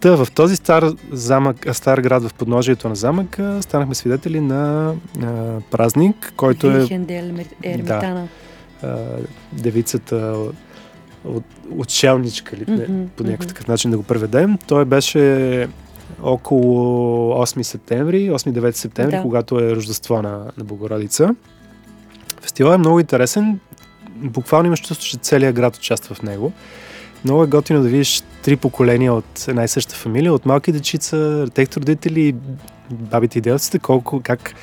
[0.00, 4.92] Та в този стар, замък, стар град в подножието на замък станахме свидетели на
[5.22, 6.86] а, празник, който е...
[7.78, 8.28] Да,
[8.82, 8.96] а,
[9.52, 10.36] девицата
[11.24, 11.44] от,
[11.78, 13.48] отшелничка, ли, mm-hmm, по някакъв mm-hmm.
[13.48, 14.58] такъв начин да го преведем.
[14.66, 15.68] Той беше
[16.22, 19.22] около 8 септември, 8-9 септември, да.
[19.22, 21.34] когато е Рождество на, на Богородица.
[22.40, 23.60] Фестивал е много интересен.
[24.16, 26.52] Буквално имаш чувство, че целият град участва в него.
[27.26, 31.46] Много е готино да видиш три поколения от една и съща фамилия, от малки дечица,
[31.54, 32.34] техните родители,
[32.90, 34.54] бабите и делците, колко, как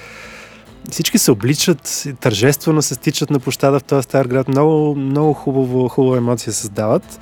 [0.91, 4.47] всички се обличат, тържествено се стичат на площада в този стар град.
[4.47, 7.19] Много, много хубаво, хубава емоция създават.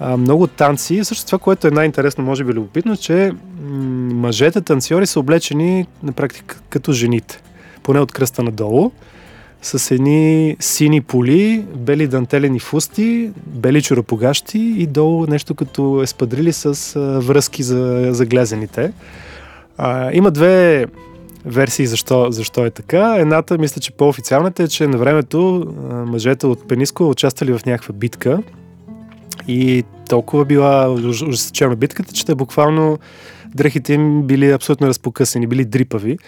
[0.00, 1.04] А, много танци.
[1.04, 3.32] Също това, което е най-интересно, може би любопитно, че
[4.14, 7.42] мъжете танцори са облечени на практика като жените.
[7.82, 8.90] Поне от кръста надолу.
[9.62, 16.92] С едни сини поли, бели дантелени фусти, бели чуропогащи и долу нещо като еспадрили с
[17.20, 18.92] връзки за, за глезените.
[19.78, 20.86] А, има две
[21.44, 23.16] версии защо, защо е така.
[23.18, 25.66] Едната, мисля, че по-официалната е, че на времето
[26.06, 28.42] мъжете от Пениско участвали в някаква битка
[29.48, 32.98] и толкова била ужасчена битката, че те буквално
[33.54, 36.18] дрехите им били абсолютно разпокъсани, били дрипави.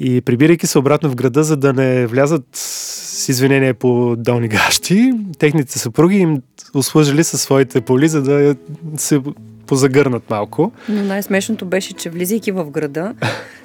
[0.00, 5.12] И прибирайки се обратно в града, за да не влязат с извинение по долни гащи,
[5.38, 6.42] техните съпруги им
[6.74, 8.56] услужили със своите поли, за да
[8.96, 9.20] се
[9.66, 10.72] позагърнат малко.
[10.88, 13.14] Но най-смешното беше, че влизайки в града,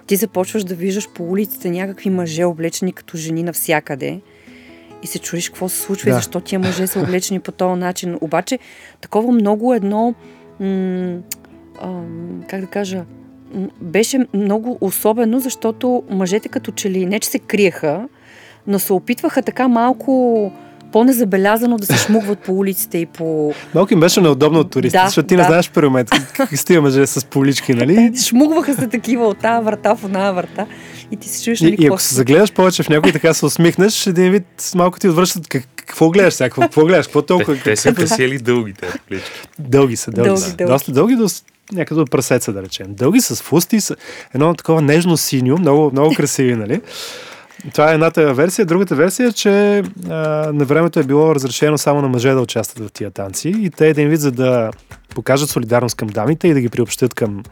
[0.08, 4.22] ти започваш да виждаш по улиците някакви мъже, облечени като жени навсякъде.
[5.04, 6.12] И се чуеш какво се случва да.
[6.12, 8.18] и защо тия мъже са облечени по този начин.
[8.22, 8.60] Обаче,
[9.02, 10.16] такова много едно,
[10.60, 11.18] м-
[11.84, 12.04] м-
[12.50, 13.04] как да кажа,
[13.82, 18.08] беше много особено, защото мъжете като че ли не че се криеха,
[18.68, 20.52] но се опитваха така малко
[20.92, 23.54] по-незабелязано да се шмугват по улиците и по...
[23.76, 25.42] Малко им беше неудобно от туристите, да, защото ти да.
[25.42, 28.12] не знаеш първи момент как стига мъже с полички, нали?
[28.28, 30.66] Шмугваха се такива от тази врата в една врата
[31.12, 33.46] и ти се чуеш, нали, И, и ако се загледаш повече в някой така се
[33.46, 37.56] усмихнеш, един вид малко ти отвръщат как, какво гледаш сега, какво, какво гледаш, какво толкова...
[37.56, 38.88] Те, те са касели дългите.
[39.60, 40.56] Дълги са, дълги, дълги, са.
[40.56, 40.72] Дълги.
[40.72, 41.28] Доста дълги, до
[41.72, 42.88] някъде от прасеца, да речем.
[42.90, 43.96] Дълги с фусти, с
[44.34, 46.82] едно такова нежно синьо, много, много красиви, нали?
[47.74, 48.66] Това е едната версия.
[48.66, 50.14] Другата версия е, че а,
[50.54, 53.90] на времето е било разрешено само на мъже да участват в тия танци и те
[53.90, 54.72] един вид, за да
[55.16, 57.44] покажат солидарност към дамите и да ги приобщят към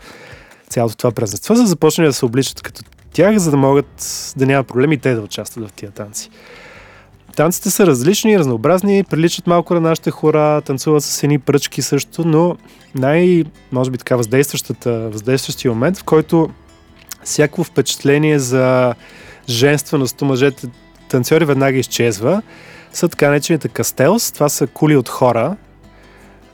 [0.70, 2.82] цялото това празненство, да започнали да се обличат като
[3.13, 6.30] тях, за да могат да няма проблеми и те да участват в тия танци.
[7.39, 12.55] Танците са различни, разнообразни, приличат малко на нашите хора, танцуват с едни пръчки също, но
[12.95, 16.49] най, може би така, въздействащата, въздействащия момент, в който
[17.23, 18.95] всяко впечатление за
[19.49, 20.67] женственост у мъжете
[21.09, 22.41] танцори веднага изчезва,
[22.93, 24.31] са така наречените кастелс.
[24.31, 25.55] Това са кули от хора.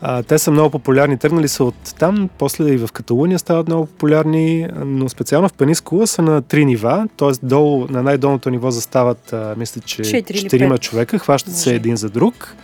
[0.07, 1.17] А, те са много популярни.
[1.17, 6.07] Тръгнали са от там, после и в Каталуния стават много популярни, но специално в Пенискула
[6.07, 7.31] са на три нива, т.е.
[7.43, 11.63] долу, на най-долното ниво застават, а, мисля, че четирима човека, хващат Може.
[11.63, 12.55] се един за друг.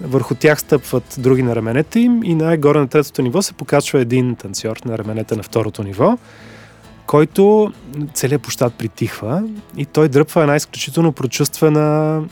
[0.00, 4.36] Върху тях стъпват други на раменете им и най-горе на третото ниво се покачва един
[4.36, 6.18] танцор на раменете на второто ниво
[7.06, 7.72] който
[8.14, 9.42] целият площад притихва
[9.76, 12.22] и той дръпва една изключително прочувствена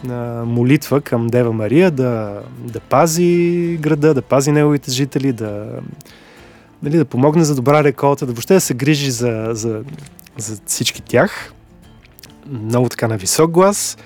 [0.47, 5.67] молитва към Дева Мария да, да пази града, да пази неговите жители, да,
[6.83, 9.83] нали, да помогне за добра реколта, да въобще да се грижи за, за,
[10.39, 11.53] за всички тях.
[12.49, 13.97] Много така на висок глас.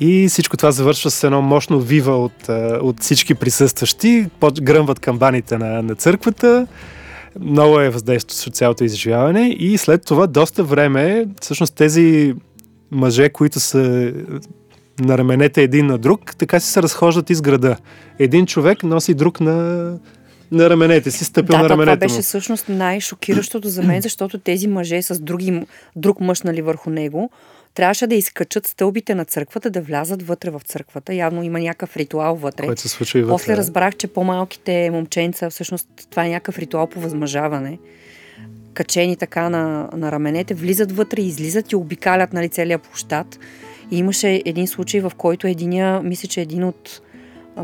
[0.00, 2.48] И всичко това завършва с едно мощно вива от,
[2.80, 4.26] от всички присъстващи.
[4.62, 6.66] Гръмват камбаните на, на църквата
[7.40, 12.34] много е въздействащо цялото изживяване и след това доста време, всъщност тези
[12.90, 14.12] мъже, които са
[15.00, 17.76] на раменете един на друг, така си се разхождат из града.
[18.18, 19.54] Един човек носи друг на,
[20.52, 22.22] на раменете си, стъпил да, на раменете това беше му.
[22.22, 25.62] всъщност най-шокиращото за мен, защото тези мъже с други,
[25.96, 27.30] друг мъж нали, върху него,
[27.76, 31.14] трябваше да изкачат стълбите на църквата, да влязат вътре в църквата.
[31.14, 32.66] Явно има някакъв ритуал вътре.
[32.66, 33.32] Който се случва и вътре.
[33.32, 37.78] После разбрах, че по-малките момченца, всъщност това е някакъв ритуал по възмъжаване.
[38.74, 43.38] Качени така на, на раменете, влизат вътре, излизат и обикалят нали, целия площад.
[43.90, 47.00] И имаше един случай, в който единия, мисля, че един от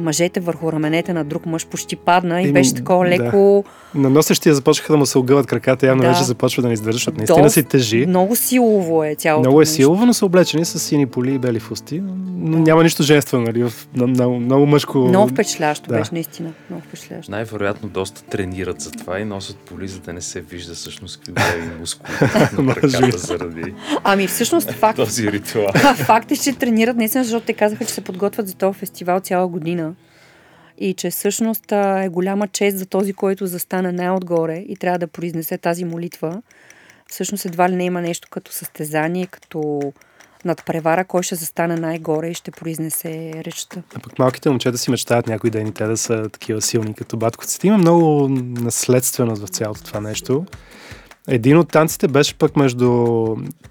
[0.01, 3.65] мъжете върху раменете на друг мъж почти падна и, и беше такова леко...
[3.67, 4.01] Да.
[4.01, 6.09] На носещия започнаха да му се огъват краката, явно да.
[6.09, 8.07] вече започва да не издържа, защото наистина си тежи.
[8.07, 11.61] Много силово е цялото Много е силово, но са облечени с сини поли и бели
[11.61, 12.03] фусти.
[12.45, 13.65] Но няма нищо женствено, нали?
[13.97, 14.99] Много, много мъжко...
[14.99, 15.99] Много впечатлящо да.
[15.99, 16.53] беше, наистина.
[16.71, 17.31] Много впечатлящо.
[17.31, 21.33] Най-вероятно доста тренират за това и носят поли, за да не се вижда всъщност какви
[21.33, 22.17] големи мускули
[22.63, 23.75] на краката заради
[24.05, 24.97] Ами всъщност факт...
[24.97, 25.73] този ритуал.
[25.97, 29.49] факт е, че тренират наистина, защото те казаха, че се подготвят за този фестивал цяла
[29.49, 29.82] година
[30.83, 35.59] и че всъщност е голяма чест за този, който застане най-отгоре и трябва да произнесе
[35.59, 36.43] тази молитва.
[37.09, 39.81] Всъщност едва ли не има нещо като състезание, като
[40.45, 43.83] надпревара, кой ще застане най-горе и ще произнесе речта.
[43.95, 47.67] А пък малките момчета си мечтаят някои ден те да са такива силни като батковците.
[47.67, 48.29] Има много
[48.61, 50.45] наследственост в цялото това нещо.
[51.29, 52.87] Един от танците беше пък между...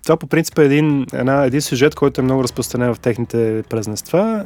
[0.03, 4.45] Това по принцип е един, една, един сюжет, който е много разпространен в техните празненства.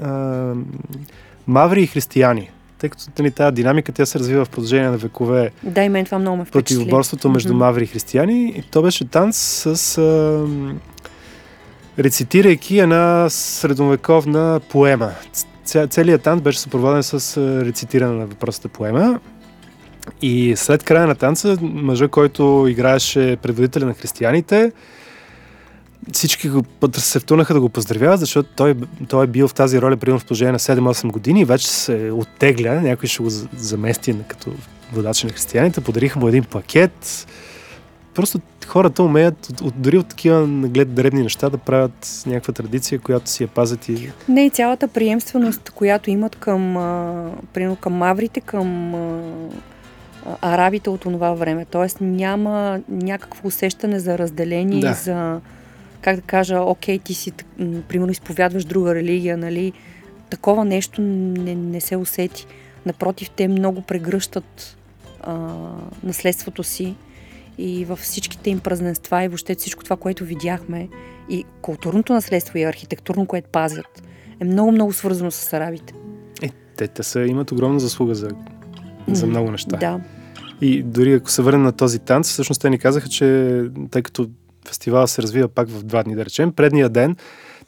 [1.48, 2.52] Маври и християни.
[2.80, 5.52] Тъй като нали, тази динамика тя се развива в продължение на векове.
[5.64, 6.76] Да, и мен това много ме впечатли.
[6.76, 7.58] Противоборството между mm-hmm.
[7.58, 8.54] маври и християни.
[8.58, 9.98] И то беше танц с...
[9.98, 10.46] А,
[12.00, 15.12] рецитирайки една средновековна поема.
[15.90, 19.20] Целият танц беше съпроводен с рецитиране на въпросата поема.
[20.22, 24.72] И след края на танца, мъжа, който играеше предводителя на християните,
[26.14, 28.76] всички го се втунаха да го поздравяват, защото той,
[29.10, 32.12] той е бил в тази роля примерно в положение на 7-8 години и вече се
[32.14, 34.52] оттегля, някой ще го замести като
[34.94, 37.28] водач на християните, подариха му един пакет.
[38.14, 43.00] Просто хората умеят от, от, дори от такива наглед дребни неща да правят някаква традиция,
[43.00, 44.12] която си я пазят и...
[44.30, 49.22] Не, и цялата приемственост, която имат към, а, примерно към маврите, към а,
[50.42, 51.66] арабите от това време.
[51.66, 54.94] Тоест няма някакво усещане за разделение, да.
[54.94, 55.40] за
[56.06, 57.32] как да кажа, окей, ти си,
[57.88, 59.74] примерно, изповядваш друга религия, нали,
[60.30, 62.48] такова нещо не, не се усети.
[62.86, 64.78] Напротив, те много прегръщат
[65.22, 65.50] а,
[66.04, 66.96] наследството си
[67.58, 70.90] и във всичките им празненства и въобще всичко това, което видяхме
[71.30, 74.04] и културното наследство и архитектурно, което пазят,
[74.40, 75.94] е много-много свързано с арабите.
[76.42, 78.30] Е, те, те са, имат огромна заслуга за,
[79.08, 79.78] за много неща.
[79.78, 80.00] Да.
[80.62, 84.30] И дори ако се върнем на този танц, всъщност те ни казаха, че тъй като
[84.68, 87.16] фестивала се развива пак в два дни, да речем, предния ден,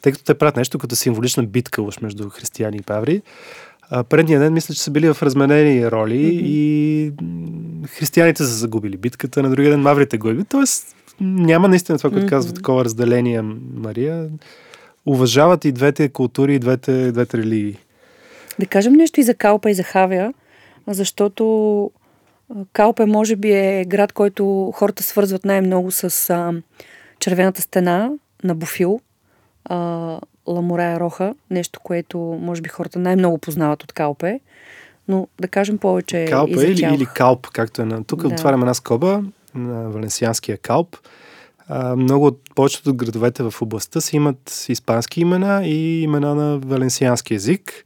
[0.02, 3.22] тъй като те правят нещо като символична битка уж между християни и паври,
[3.90, 6.42] а, предния ден мисля, че са били в разменени роли mm-hmm.
[6.42, 7.12] и
[7.86, 10.44] християните са загубили битката, на другия ден маврите губили.
[10.44, 12.30] Тоест няма наистина това, което mm-hmm.
[12.30, 13.42] казва такова разделение
[13.74, 14.28] Мария.
[15.06, 17.76] Уважават и двете култури, и двете, двете религии.
[18.58, 20.32] Да кажем нещо и за Калпа и за Хавя,
[20.86, 21.90] защото
[22.72, 26.52] Калпе може би е град, който хората свързват най-много с а,
[27.18, 28.10] червената стена
[28.44, 29.00] на Буфил,
[29.64, 34.40] а, Ламорая Роха, нещо, което може би хората най-много познават от Калпе.
[35.08, 38.04] Но да кажем повече Калпе за или, или Калп, както е на...
[38.04, 38.28] Тук да.
[38.28, 39.22] отваряме една скоба
[39.54, 40.96] на валенсианския Калп.
[41.68, 46.58] А, много от повечето от градовете в областта си имат испански имена и имена на
[46.58, 47.84] валенсиански язик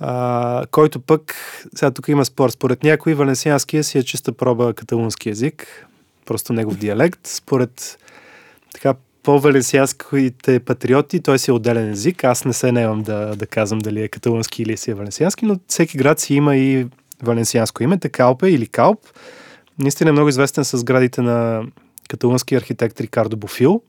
[0.00, 1.34] а, който пък,
[1.74, 5.86] сега тук има спор, според някои валенсианския си е чиста проба каталунски язик,
[6.26, 7.26] просто негов диалект.
[7.26, 7.98] Според
[8.76, 12.24] така по-валенсианските патриоти, той си е отделен език.
[12.24, 15.58] Аз не се наемам да, да казвам дали е каталунски или си е валенсиански, но
[15.68, 16.86] всеки град си има и
[17.22, 19.00] валенсианско име, Калпе или Калп.
[19.78, 21.62] Наистина е много известен с градите на
[22.08, 23.82] каталунски архитект Рикардо Бофил.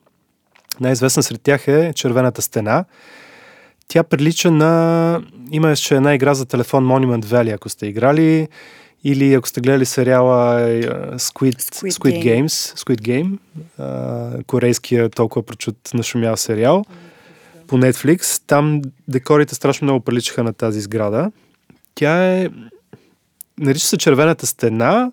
[0.79, 2.85] Най-известен сред тях е Червената стена,
[3.87, 5.21] тя прилича на...
[5.51, 8.47] Имаше една игра за телефон Monument Valley, ако сте играли,
[9.03, 10.59] или ако сте гледали сериала
[11.15, 12.45] Squid, Squid, Squid Game.
[12.45, 13.37] Games, Squid Game,
[13.79, 16.85] uh, корейския толкова прочут нашумял сериал
[17.67, 18.41] по Netflix.
[18.47, 21.31] Там декорите страшно много приличаха на тази сграда.
[21.95, 22.49] Тя е...
[23.59, 25.11] Нарича се червената стена.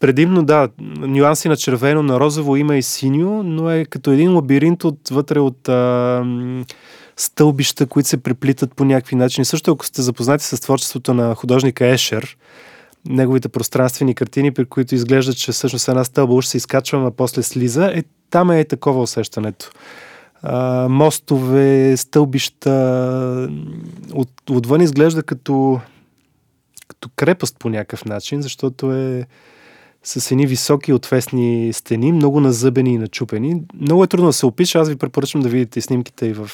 [0.00, 0.68] Предимно, да,
[0.98, 5.68] нюанси на червено, на розово има и синьо, но е като един лабиринт отвътре от...
[5.68, 6.24] А,
[7.20, 9.44] стълбища, които се преплитат по някакви начини.
[9.44, 12.36] Също ако сте запознати с творчеството на художника Ешер,
[13.08, 17.42] неговите пространствени картини, при които изглежда, че всъщност една стълба уж се изкачва, а после
[17.42, 19.70] слиза, е, там е такова усещането.
[20.42, 23.48] А, мостове, стълбища,
[24.12, 25.80] от, отвън изглежда като,
[26.88, 29.26] като крепост по някакъв начин, защото е
[30.04, 33.62] с едни високи отвесни стени, много назъбени и начупени.
[33.80, 34.78] Много е трудно да се опише.
[34.78, 36.50] Аз ви препоръчвам да видите снимките и в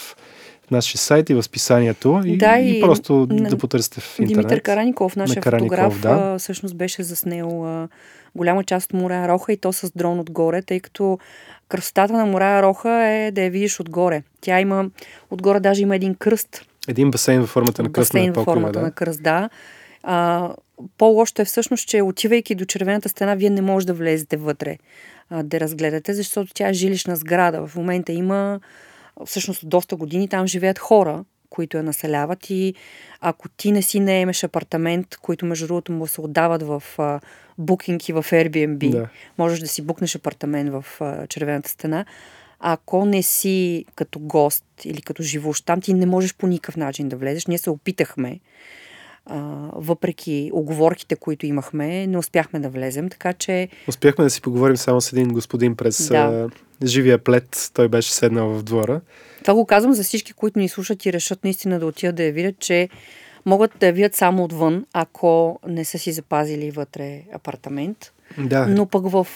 [0.71, 4.49] нашия сайт и в списанието и, да, и, и просто на, да потърсите в интернет.
[4.49, 6.39] Димитър Караников, нашия Караников, фотограф, да.
[6.39, 7.89] всъщност беше заснел а,
[8.35, 11.19] голяма част от Морая Роха и то с дрон отгоре, тъй като
[11.69, 14.23] красотата на Морая Роха е да я видиш отгоре.
[14.41, 14.91] Тя има,
[15.31, 16.67] отгоре даже има един кръст.
[16.89, 18.13] Един басейн във формата на кръст.
[18.13, 18.85] Басейн във формата да.
[18.85, 19.51] на кръст, да.
[20.03, 20.51] А,
[20.99, 24.79] по-лошото е всъщност, че отивайки до червената стена, вие не можете да влезете вътре
[25.31, 27.67] а, да разгледате, защото тя е жилищна сграда.
[27.67, 28.61] В момента има
[29.25, 32.75] всъщност доста години там живеят хора, които я населяват и
[33.21, 37.21] ако ти не си наемеш апартамент, които между другото му се отдават в а,
[37.59, 39.09] букинг и в Airbnb, да.
[39.39, 42.05] можеш да си букнеш апартамент в а, червената стена,
[42.61, 47.09] ако не си като гост или като живущ там, ти не можеш по никакъв начин
[47.09, 47.47] да влезеш.
[47.47, 48.41] Ние се опитахме,
[49.27, 49.39] а,
[49.73, 53.69] въпреки оговорките, които имахме, не успяхме да влезем, така че...
[53.89, 56.51] Успяхме да си поговорим само с един господин през да
[56.85, 59.01] живия плет, той беше седнал в двора.
[59.41, 62.33] Това го казвам за всички, които ни слушат и решат наистина да отидат да я
[62.33, 62.89] видят, че
[63.47, 68.13] могат да я видят само отвън, ако не са си запазили вътре апартамент.
[68.39, 68.67] Да.
[68.67, 69.27] Но пък в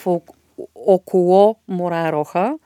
[0.74, 2.59] около Морая Роха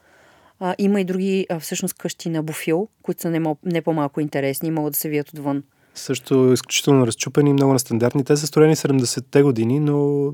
[0.60, 4.68] а, има и други а, всъщност къщи на Буфил, които са не, не по-малко интересни
[4.68, 5.62] и могат да се видят отвън.
[5.94, 8.24] също изключително разчупени, много нестандартни.
[8.24, 10.32] Те са строени 70-те години, но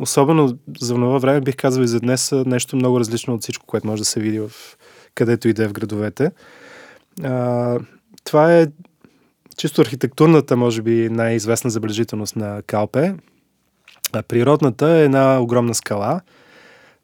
[0.00, 3.66] особено за това време бих казал и за днес са нещо много различно от всичко,
[3.66, 4.50] което може да се види в
[5.14, 6.30] където и да е в градовете.
[7.22, 7.78] А,
[8.24, 8.66] това е
[9.56, 13.14] чисто архитектурната, може би, най-известна забележителност на Калпе.
[14.12, 16.20] А природната е една огромна скала.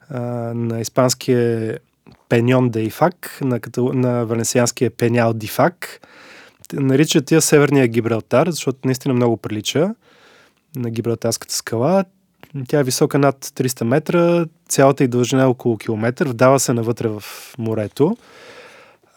[0.09, 0.19] А,
[0.53, 1.79] на испанския
[2.29, 6.07] Пеньон де Ифак, на, на валенсианския Пенял Дифак.
[6.73, 9.95] Наричат тия Северния Гибралтар, защото наистина много прилича
[10.75, 12.05] на Гибралтарската скала.
[12.67, 17.07] Тя е висока над 300 метра, цялата й дължина е около километър, вдава се навътре
[17.07, 17.23] в
[17.57, 18.17] морето.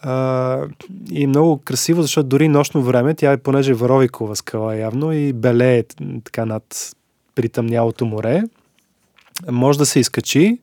[0.02, 0.58] А,
[1.10, 5.84] и много красиво, защото дори нощно време, тя е понеже варовикова скала явно и белее
[6.24, 6.96] така над
[7.34, 8.42] притъмнялото море.
[9.50, 10.58] Може да се изкачи.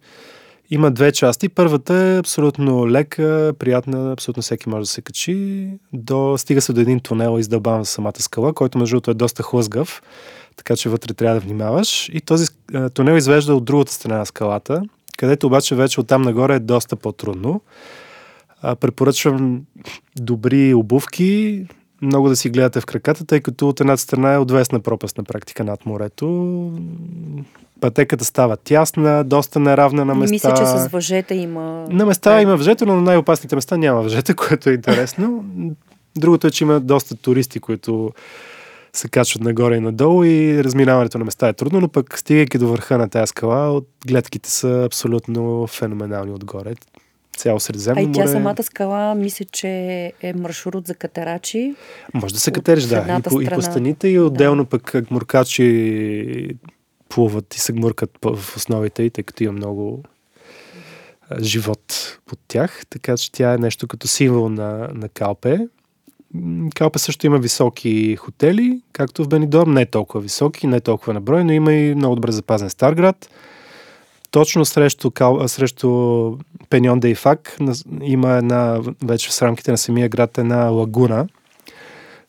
[0.71, 1.49] Има две части.
[1.49, 5.67] Първата е абсолютно лека, приятна, абсолютно всеки може да се качи.
[5.93, 9.43] До, стига се до един тунел, издълбан в самата скала, който между другото е доста
[9.43, 10.01] хлъзгав,
[10.59, 12.09] така че вътре трябва да внимаваш.
[12.13, 12.47] И този
[12.93, 14.81] тунел извежда от другата страна на скалата,
[15.17, 17.61] където обаче вече оттам нагоре е доста по-трудно.
[18.61, 19.61] А, препоръчвам
[20.15, 21.65] добри обувки,
[22.01, 25.23] много да си гледате в краката, тъй като от едната страна е отвесна пропаст на
[25.23, 26.71] практика над морето.
[27.81, 30.33] Пътеката става тясна, доста неравна на места.
[30.33, 31.85] Мисля, че с въжета има...
[31.89, 35.45] На места има въжета, но на най-опасните места няма въжета, което е интересно.
[36.17, 38.11] Другото е, че има доста туристи, които
[38.99, 42.67] се качват нагоре и надолу и разминаването на места е трудно, но пък стигайки до
[42.67, 46.73] върха на тази скала, от гледките са абсолютно феноменални отгоре
[47.39, 48.11] цяло Средиземно море.
[48.19, 49.67] А и тя самата скала, мисля, че
[50.21, 51.75] е маршрут за катерачи.
[52.13, 53.19] Може да се катериш, да.
[53.19, 54.69] И по, и по стените, и отделно да.
[54.69, 56.49] пък гмуркачи
[57.09, 60.03] плуват и се гмуркат в основите и тъй като има много
[61.41, 62.81] живот под тях.
[62.89, 65.59] Така че тя е нещо като символ на, на Калпе.
[66.75, 71.43] Калпе също има високи хотели, както в Бенидорм, не толкова високи, не толкова на брой,
[71.43, 73.29] но има и много добре запазен Старград
[74.31, 75.11] точно срещу,
[75.47, 76.37] срещу
[76.69, 77.57] Пеньон де Ифак
[78.01, 81.27] има една, вече в рамките на самия град, една лагуна,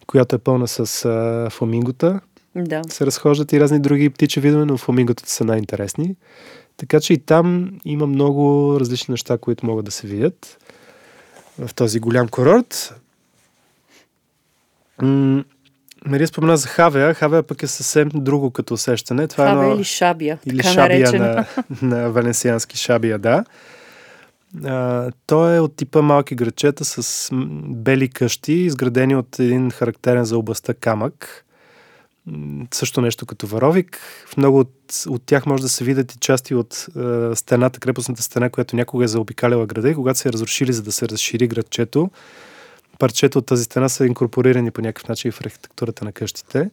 [0.07, 2.21] която е пълна с а, фламингота.
[2.55, 2.83] Да.
[2.89, 6.17] Се разхождат и разни други птичи видове, но фламинготата са най-интересни.
[6.77, 10.59] Така че и там има много различни неща, които могат да се видят
[11.59, 12.95] в този голям курорт.
[16.07, 17.15] Мария спомена за Хавея.
[17.15, 19.29] Хавея пък е съвсем друго като усещане.
[19.29, 19.77] Това Хавея е едно...
[19.77, 20.39] или Шабия.
[20.47, 21.47] Или Шабия на,
[21.83, 23.45] на валенсиански Шабия, да.
[24.65, 27.29] А, той е от типа малки грачета с
[27.67, 31.45] бели къщи, изградени от един характерен за областта камък.
[32.75, 33.99] Също нещо като варовик.
[34.27, 38.23] В много от, от тях може да се видят и части от е, стената, крепостната
[38.23, 41.49] стена, която някога е заобикаляла града и когато се е разрушили, за да се разшири
[41.49, 42.11] градчето,
[43.01, 46.71] парчета от тази стена са инкорпорирани по някакъв начин в архитектурата на къщите.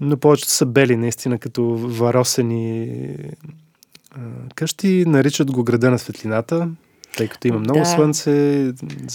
[0.00, 2.88] Но повечето са бели, наистина, като варосени
[4.54, 5.04] къщи.
[5.06, 6.68] Наричат го града на светлината,
[7.16, 7.86] тъй като има много да.
[7.86, 8.30] слънце.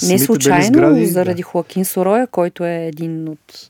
[0.03, 1.43] Не случайно, сгради, заради да.
[1.43, 3.69] Хоакин Сороя, който е един от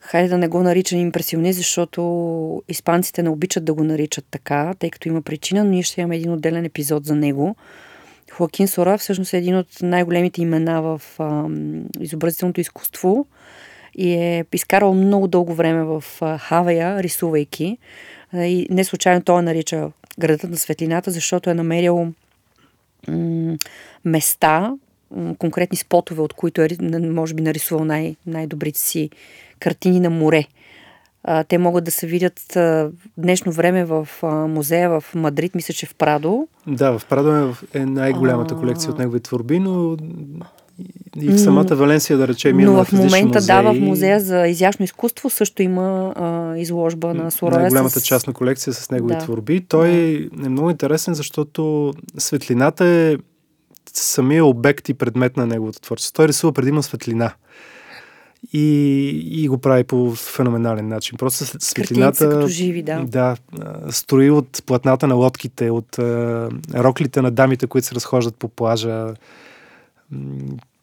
[0.00, 4.90] хайде да не го наричам импресионист, защото испанците не обичат да го наричат така, тъй
[4.90, 7.56] като има причина, но ние ще имаме един отделен епизод за него.
[8.30, 11.48] Хоакин Сора всъщност е един от най-големите имена в а,
[12.00, 13.26] изобразителното изкуство
[13.94, 17.78] и е изкарал много дълго време в а, Хавая, рисувайки.
[18.34, 22.12] И не случайно той нарича градът на светлината, защото е намерил
[23.08, 23.56] м-
[24.04, 24.74] места,
[25.10, 26.68] м- конкретни спотове, от които е,
[27.00, 29.10] може би, нарисувал най- най-добрите си
[29.60, 30.44] картини на море.
[31.24, 35.74] А, те могат да се видят а, днешно време в а, музея в Мадрид, мисля,
[35.74, 36.48] че в Прадо.
[36.66, 39.96] Да, в Прадо е най-голямата колекция от негови творби, но
[41.16, 43.46] и в самата Валенсия, да речем, има Но в момента, музеи.
[43.46, 47.60] да, в музея за изящно изкуство също има а, изложба на Сороя.
[47.60, 48.04] Най-голямата с...
[48.04, 49.20] частна колекция с негови да.
[49.20, 49.60] творби.
[49.68, 49.90] Той
[50.32, 50.46] да.
[50.46, 53.16] е много интересен, защото светлината е
[53.92, 56.14] самия обект и предмет на неговото творчество.
[56.14, 57.32] Той рисува предимно светлина
[58.52, 59.08] и,
[59.42, 61.18] и го прави по феноменален начин.
[61.18, 62.48] Просто светлината...
[62.48, 63.04] живи, да.
[63.04, 63.36] Да,
[63.90, 69.14] строи от платната на лодките, от а, роклите на дамите, които се разхождат по плажа.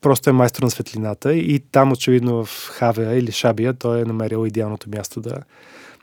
[0.02, 4.48] Просто е майстор на светлината и там очевидно в Хавея или Шабия той е намерил
[4.48, 5.36] идеалното място да,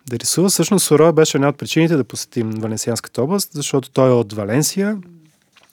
[0.08, 0.48] да рисува.
[0.48, 4.98] Всъщност Сороя беше една от причините да посетим Валенсианската област, защото той е от Валенсия,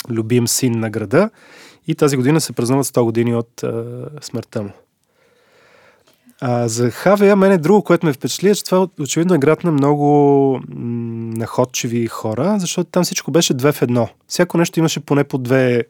[0.09, 1.29] любим син на града
[1.87, 4.71] и тази година се празнуват 100 години от а, смъртта му.
[6.43, 9.63] А, за Хавея, мен е друго, което ме впечатли, е, че това очевидно е град
[9.63, 14.09] на много м- находчиви хора, защото там всичко беше две в едно.
[14.27, 15.83] Всяко нещо имаше поне по две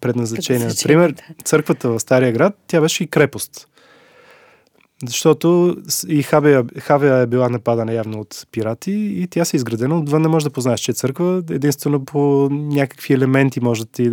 [0.00, 0.68] предназначения.
[0.68, 1.14] Например,
[1.44, 3.66] църквата в Стария град, тя беше и крепост.
[5.06, 5.76] Защото
[6.08, 10.22] и Хавия, Хавия е била нападана явно от пирати и тя се е изградена отвън.
[10.22, 11.42] Не може да познаеш, че е църква.
[11.50, 14.12] Единствено по някакви елементи може да ти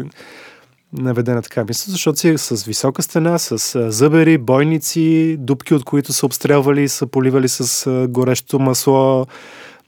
[0.93, 6.13] наведе на така мисъл, защото си с висока стена, с зъбери, бойници, дупки, от които
[6.13, 9.27] са обстрелвали, са поливали с горещо масло.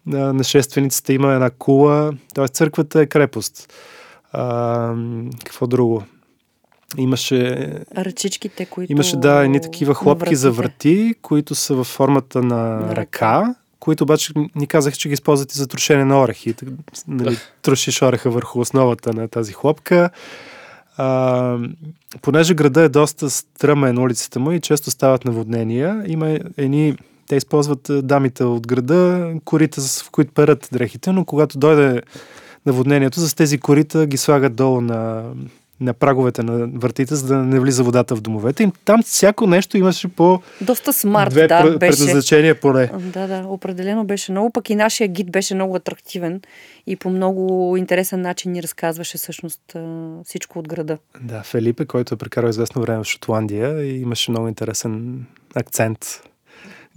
[0.05, 0.43] На
[1.13, 2.13] има една кула.
[2.33, 3.73] Тоест църквата е крепост.
[4.31, 4.95] А,
[5.45, 6.03] какво друго?
[6.97, 7.69] Имаше...
[7.97, 8.91] Ръчичките, които...
[8.91, 14.03] Имаше, да, едни такива хлопки за врати, които са във формата на, на ръка, които
[14.03, 16.55] обаче ни казаха, че ги използват и за трошене на орехи.
[17.07, 20.09] Нали, трошиш ореха върху основата на тази хлопка.
[21.01, 21.57] А,
[22.21, 26.97] понеже града е доста стръмен улицата му и често стават наводнения, има едни
[27.27, 32.01] те използват дамите от града, корита, в които перат дрехите, но когато дойде
[32.65, 35.23] наводнението, с тези корита ги слагат долу на,
[35.81, 38.63] на праговете на вратите, за да не влиза водата в домовете.
[38.63, 41.79] И там всяко нещо имаше по Доста смарт, две да, беше.
[41.79, 42.91] предназначения поне.
[42.99, 44.49] Да, да, определено беше много.
[44.49, 46.41] Пък и нашия гид беше много атрактивен
[46.87, 49.61] и по много интересен начин ни разказваше всъщност
[50.25, 50.97] всичко от града.
[51.21, 55.25] Да, Фелипе, който е прекарал известно време в Шотландия и имаше много интересен
[55.55, 56.21] акцент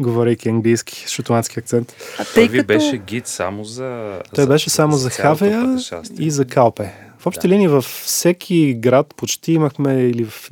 [0.00, 1.94] говорейки английски, шотландски акцент.
[2.18, 2.64] А тъй като...
[2.64, 4.20] беше гид само за...
[4.34, 5.78] Той беше само за, за Хавея
[6.18, 6.92] и за Калпе.
[7.22, 7.54] В общи да.
[7.54, 10.50] линии във всеки град почти имахме или в,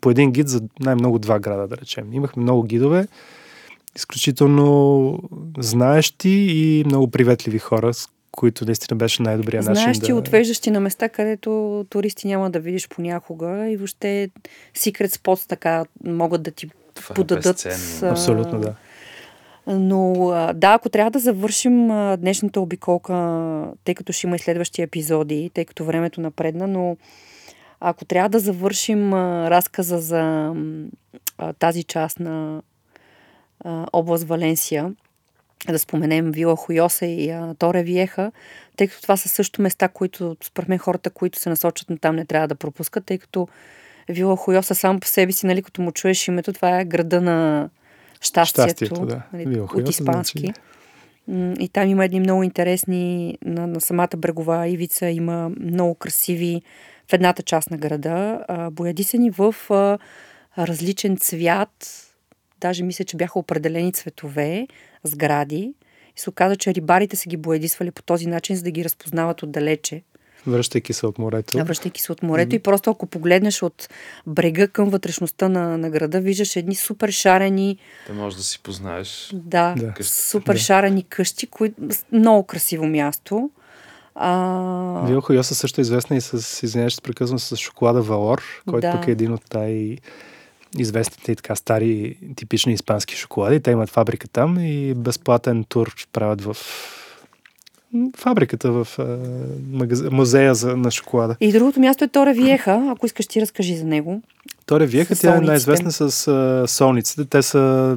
[0.00, 2.12] по един гид за най-много два града, да речем.
[2.12, 3.06] Имахме много гидове,
[3.96, 5.18] изключително
[5.58, 9.82] знаещи и много приветливи хора, с които наистина беше най-добрият начин.
[9.82, 10.14] Знаещи, да...
[10.14, 14.30] отвеждащи на места, където туристи няма да видиш понякога и въобще
[14.76, 17.66] secret spots така могат да ти Това е подадат.
[18.02, 18.74] Е Абсолютно, да.
[19.70, 20.12] Но
[20.54, 21.88] да, ако трябва да завършим
[22.18, 26.96] днешната обиколка, тъй като ще има и следващи епизоди, тъй като времето напредна, но
[27.80, 29.14] ако трябва да завършим
[29.48, 30.54] разказа за
[31.58, 32.62] тази част на
[33.92, 34.94] област Валенсия,
[35.68, 38.32] да споменем Вила Хуйоса и Торе Виеха,
[38.76, 42.16] тъй като това са също места, които според мен хората, които се насочат на там
[42.16, 43.48] не трябва да пропускат, тъй като
[44.08, 47.70] Вила Хуйоса сам по себе си, нали, като му чуеш името, това е града на
[48.20, 49.22] щастието, щастието да.
[49.32, 50.38] нали, от испански.
[50.38, 50.60] Значи...
[51.60, 56.62] И там има едни много интересни, на, на самата брегова ивица има много красиви,
[57.10, 59.98] в едната част на града, а, боядисани в а,
[60.58, 62.06] различен цвят,
[62.60, 64.66] даже мисля, че бяха определени цветове,
[65.04, 65.74] сгради.
[66.16, 69.42] И се оказа, че рибарите са ги боядисвали по този начин, за да ги разпознават
[69.42, 70.02] отдалече.
[70.46, 71.64] Връщайки се от морето.
[71.64, 72.50] Връщайки се от морето.
[72.50, 72.60] Mm-hmm.
[72.60, 73.88] И просто ако погледнеш от
[74.26, 77.78] брега към вътрешността на, на града, виждаш едни супер шарени.
[78.08, 79.30] Да можеш да си познаеш.
[79.34, 80.04] Да, да.
[80.04, 80.58] супер да.
[80.58, 81.72] шарени къщи, кои...
[82.12, 83.50] много красиво място.
[84.14, 85.04] А...
[85.06, 88.92] Вилхо Йоса също е известна и с, извиняваш, прекъсвам с шоколада Валор, който да.
[88.92, 89.98] пък е един от най-
[90.78, 93.60] известните и така стари типични испански шоколади.
[93.60, 96.56] Те имат фабрика там и безплатен тур правят в
[98.16, 98.88] фабриката в
[99.70, 100.02] магаз...
[100.10, 101.36] музея за, на шоколада.
[101.40, 104.22] И другото място е Торе Виеха, ако искаш ти разкажи за него.
[104.66, 107.24] Торе Виеха, тя е най-известна с а, солниците.
[107.24, 107.96] Те са,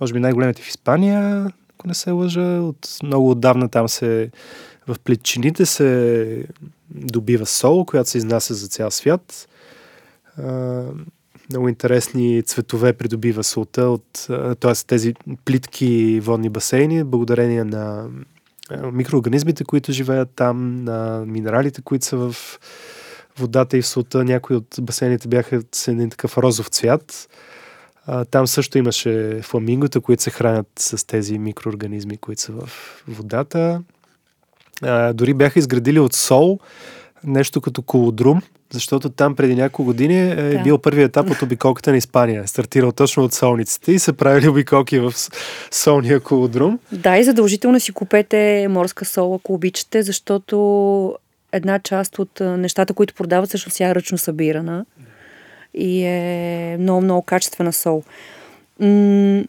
[0.00, 2.40] може би, най-големите в Испания, ако не се лъжа.
[2.60, 4.30] От много отдавна там се
[4.86, 6.44] в плечините се
[6.90, 9.48] добива сол, която се изнася за цял свят.
[10.38, 10.82] А,
[11.50, 14.28] много интересни цветове придобива солта от
[14.60, 14.72] т.е.
[14.86, 18.06] тези плитки водни басейни, благодарение на
[18.92, 22.36] микроорганизмите, които живеят там, на минералите, които са в
[23.38, 24.24] водата и в солта.
[24.24, 27.28] Някои от басейните бяха с един такъв розов цвят.
[28.30, 32.68] Там също имаше фламингота, които се хранят с тези микроорганизми, които са в
[33.08, 33.82] водата.
[35.14, 36.58] Дори бяха изградили от сол
[37.24, 38.42] нещо като колодрум,
[38.72, 40.62] защото там преди няколко години е да.
[40.62, 42.48] бил първият етап от обиколката на Испания.
[42.48, 45.14] Стартирал точно от солниците и са правили обиколки в
[45.70, 46.78] солния колодрум.
[46.92, 51.18] Да, и задължително си купете морска сол, ако обичате, защото
[51.52, 54.84] една част от нещата, които продават, също тя е ръчно събирана
[55.74, 58.02] и е много, много качествена сол.
[58.80, 59.44] М-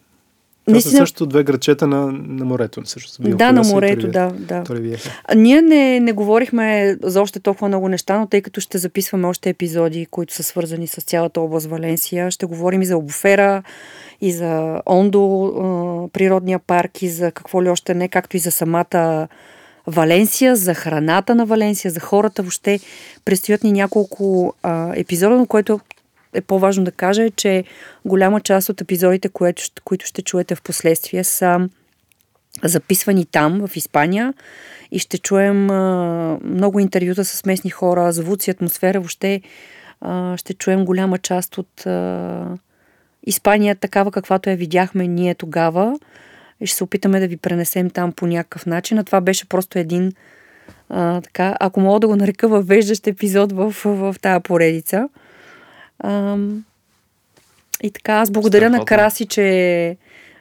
[0.64, 0.90] това Наистина...
[0.90, 2.80] са също две грачета на, на морето.
[2.84, 4.32] Също да, на морето, да.
[4.38, 4.64] да.
[5.24, 9.26] А, ние не, не говорихме за още толкова много неща, но тъй като ще записваме
[9.26, 13.62] още епизоди, които са свързани с цялата област Валенсия, ще говорим и за Обофера,
[14.20, 19.28] и за Ондо, природния парк, и за какво ли още не, както и за самата
[19.86, 22.42] Валенсия, за храната на Валенсия, за хората.
[22.42, 22.80] Въобще
[23.24, 25.80] предстоят ни няколко а, епизода, но което
[26.34, 27.64] е по-важно да кажа е, че
[28.04, 31.68] голяма част от епизодите, които, които ще чуете в последствие, са
[32.62, 34.34] записвани там, в Испания
[34.90, 39.40] и ще чуем а, много интервюта с местни хора, звуци, атмосфера, въобще
[40.00, 42.46] а, ще чуем голяма част от а,
[43.26, 45.98] Испания такава, каквато я видяхме ние тогава.
[46.60, 48.98] И ще се опитаме да ви пренесем там по някакъв начин.
[48.98, 50.12] А това беше просто един,
[50.88, 55.08] а, така, ако мога да го нарека въвеждащ епизод в, в, в тази поредица.
[57.82, 58.78] И така, аз благодаря Страхотно.
[58.78, 59.96] на Краси, че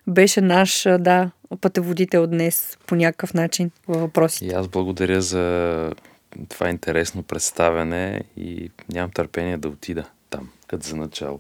[0.08, 1.32] беше наш, да,
[1.62, 4.46] пътеводител днес по някакъв начин във въпросите.
[4.46, 5.92] И аз благодаря за
[6.50, 11.40] това интересно представяне и нямам търпение да отида там, като за начало.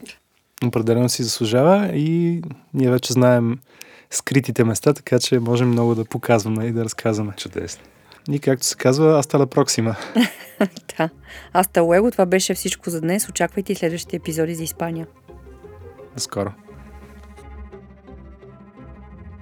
[0.65, 2.41] Определено си заслужава и
[2.73, 3.59] ние вече знаем
[4.09, 7.33] скритите места, така че можем много да показваме и да разказваме.
[7.37, 7.83] Чудесно.
[8.31, 9.95] И както се казва, Аста Проксима.
[10.97, 11.09] да.
[11.53, 13.29] Аста Лего, това беше всичко за днес.
[13.29, 15.07] Очаквайте следващите епизоди за Испания.
[16.13, 16.51] До скоро.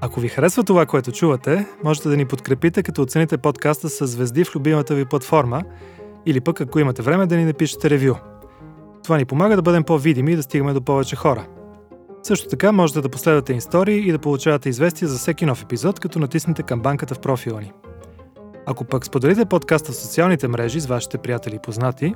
[0.01, 4.43] Ако ви харесва това, което чувате, можете да ни подкрепите, като оцените подкаста с звезди
[4.43, 5.63] в любимата ви платформа
[6.25, 8.15] или пък ако имате време да ни напишете ревю.
[9.03, 11.47] Това ни помага да бъдем по-видими и да стигаме до повече хора.
[12.23, 16.19] Също така можете да последвате истории и да получавате известия за всеки нов епизод, като
[16.19, 17.71] натиснете камбанката в профила ни.
[18.65, 22.13] Ако пък споделите подкаста в социалните мрежи с вашите приятели и познати,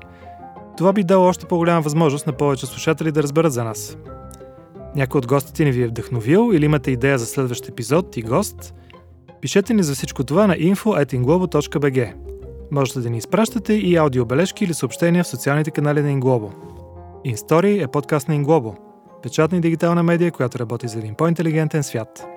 [0.77, 3.97] това би дало още по-голяма възможност на повече слушатели да разберат за нас.
[4.95, 8.73] Някой от гостите ни ви е вдъхновил или имате идея за следващ епизод и гост,
[9.41, 12.13] пишете ни за всичко това на info.inglobo.bg.
[12.71, 16.51] Можете да ни изпращате и аудиобележки или съобщения в социалните канали на Inglobo.
[17.25, 18.75] InStory е подкаст на Inglobo,
[19.23, 22.34] печатна и дигитална медия, която работи за един по-интелигентен свят.